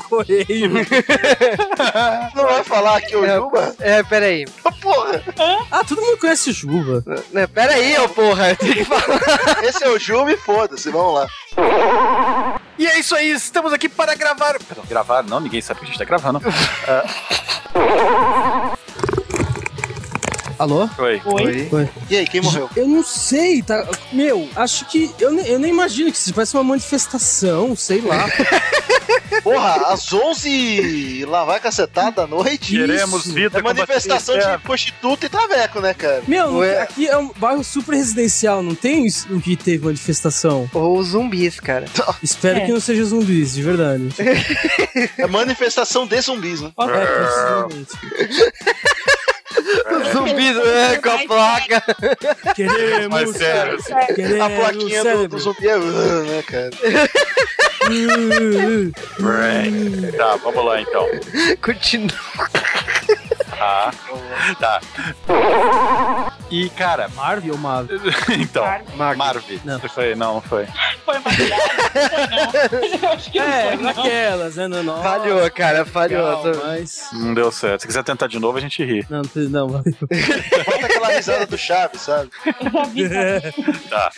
[0.10, 0.72] Correio.
[2.36, 3.76] Não vai falar aqui o Juba?
[3.80, 4.46] É, peraí.
[4.82, 5.22] Porra!
[5.72, 7.04] Ah, todo mundo conhece o Juba.
[7.32, 8.56] Né, Peraí, ô porra.
[8.56, 9.64] Tem que falar.
[9.64, 11.28] Esse é o Juba e foda-se, vamos lá.
[12.78, 14.60] E é isso aí, estamos aqui para gravar.
[14.60, 16.42] Perdão, gravar não, ninguém sabe que a gente tá gravando.
[20.58, 20.90] Alô?
[20.98, 21.22] Oi.
[21.26, 21.70] Oi.
[21.72, 21.90] Oi.
[22.10, 22.70] E aí, quem morreu?
[22.76, 23.86] Eu não sei, tá?
[24.14, 25.12] Meu, acho que.
[25.20, 28.26] Eu, ne- eu nem imagino que isso parece uma manifestação, sei lá.
[29.44, 32.72] Porra, às 11 lá vai cacetada da noite.
[32.78, 36.24] Queremos vida É manifestação de prostituta e traveco, né, cara?
[36.28, 36.82] Meu, não- Ué.
[36.82, 40.70] aqui é um bairro super residencial, não tem isso em que teve manifestação?
[40.74, 41.86] Ou zumbis, cara.
[42.24, 42.66] Espero É.
[42.66, 44.10] que não seja zumbis, de verdade.
[45.18, 46.72] É manifestação de zumbis, né?
[46.80, 47.66] É,
[49.84, 50.54] possivelmente.
[50.54, 51.84] zumbis, é, com a placa.
[52.56, 56.70] Queremos, Mas sério, assim, queremos A plaquinha do, do zumbi é, uh, né, cara?
[60.18, 61.08] Tá, vamos lá então.
[61.62, 62.10] Continua.
[63.58, 63.94] Tá.
[64.60, 66.32] Tá.
[66.52, 67.98] E, cara, Marvel ou Marvel?
[68.40, 68.64] então,
[68.96, 69.18] Marvel.
[69.18, 69.44] Marvel.
[69.66, 69.80] Não.
[69.80, 70.66] Foi, não, não foi.
[71.04, 73.00] Foi não não.
[73.02, 73.84] Eu acho que não É, foi não.
[73.84, 74.68] naquelas, né?
[74.68, 75.02] Não, não.
[75.04, 76.44] Falhou, cara, falhou.
[76.44, 77.10] Legal, mas...
[77.14, 77.82] Não deu certo.
[77.82, 79.06] Se quiser tentar de novo, a gente ri.
[79.10, 79.94] Não, não, não, valeu.
[80.02, 82.30] Bota aquela risada do Chaves, sabe?
[83.90, 84.12] Tá.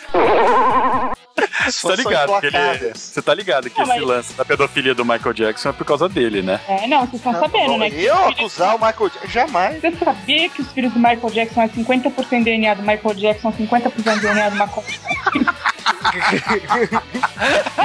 [1.66, 2.94] Você tá ligado que ele.
[2.94, 5.84] Você tá ligado que Não, esse mas- lance da pedofilia do Michael Jackson é por
[5.84, 6.60] causa dele, né?
[6.68, 7.90] É, não, vocês estão sabendo, né?
[7.90, 9.28] que Eu acusar o Michael Jackson?
[9.28, 9.80] Jamais.
[9.80, 14.20] Você sabia que os filhos do Michael Jackson é 50% DNA do Michael Jackson, 50%
[14.20, 15.08] DNA do Michael Jackson?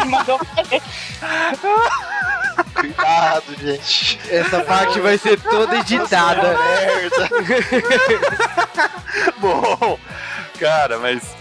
[0.06, 0.82] Mandou fazer.
[2.74, 4.20] Cuidado, gente.
[4.30, 6.58] Essa parte vai ser toda editada.
[6.58, 7.30] Merda.
[9.40, 10.00] Bom,
[10.60, 11.36] cara, mas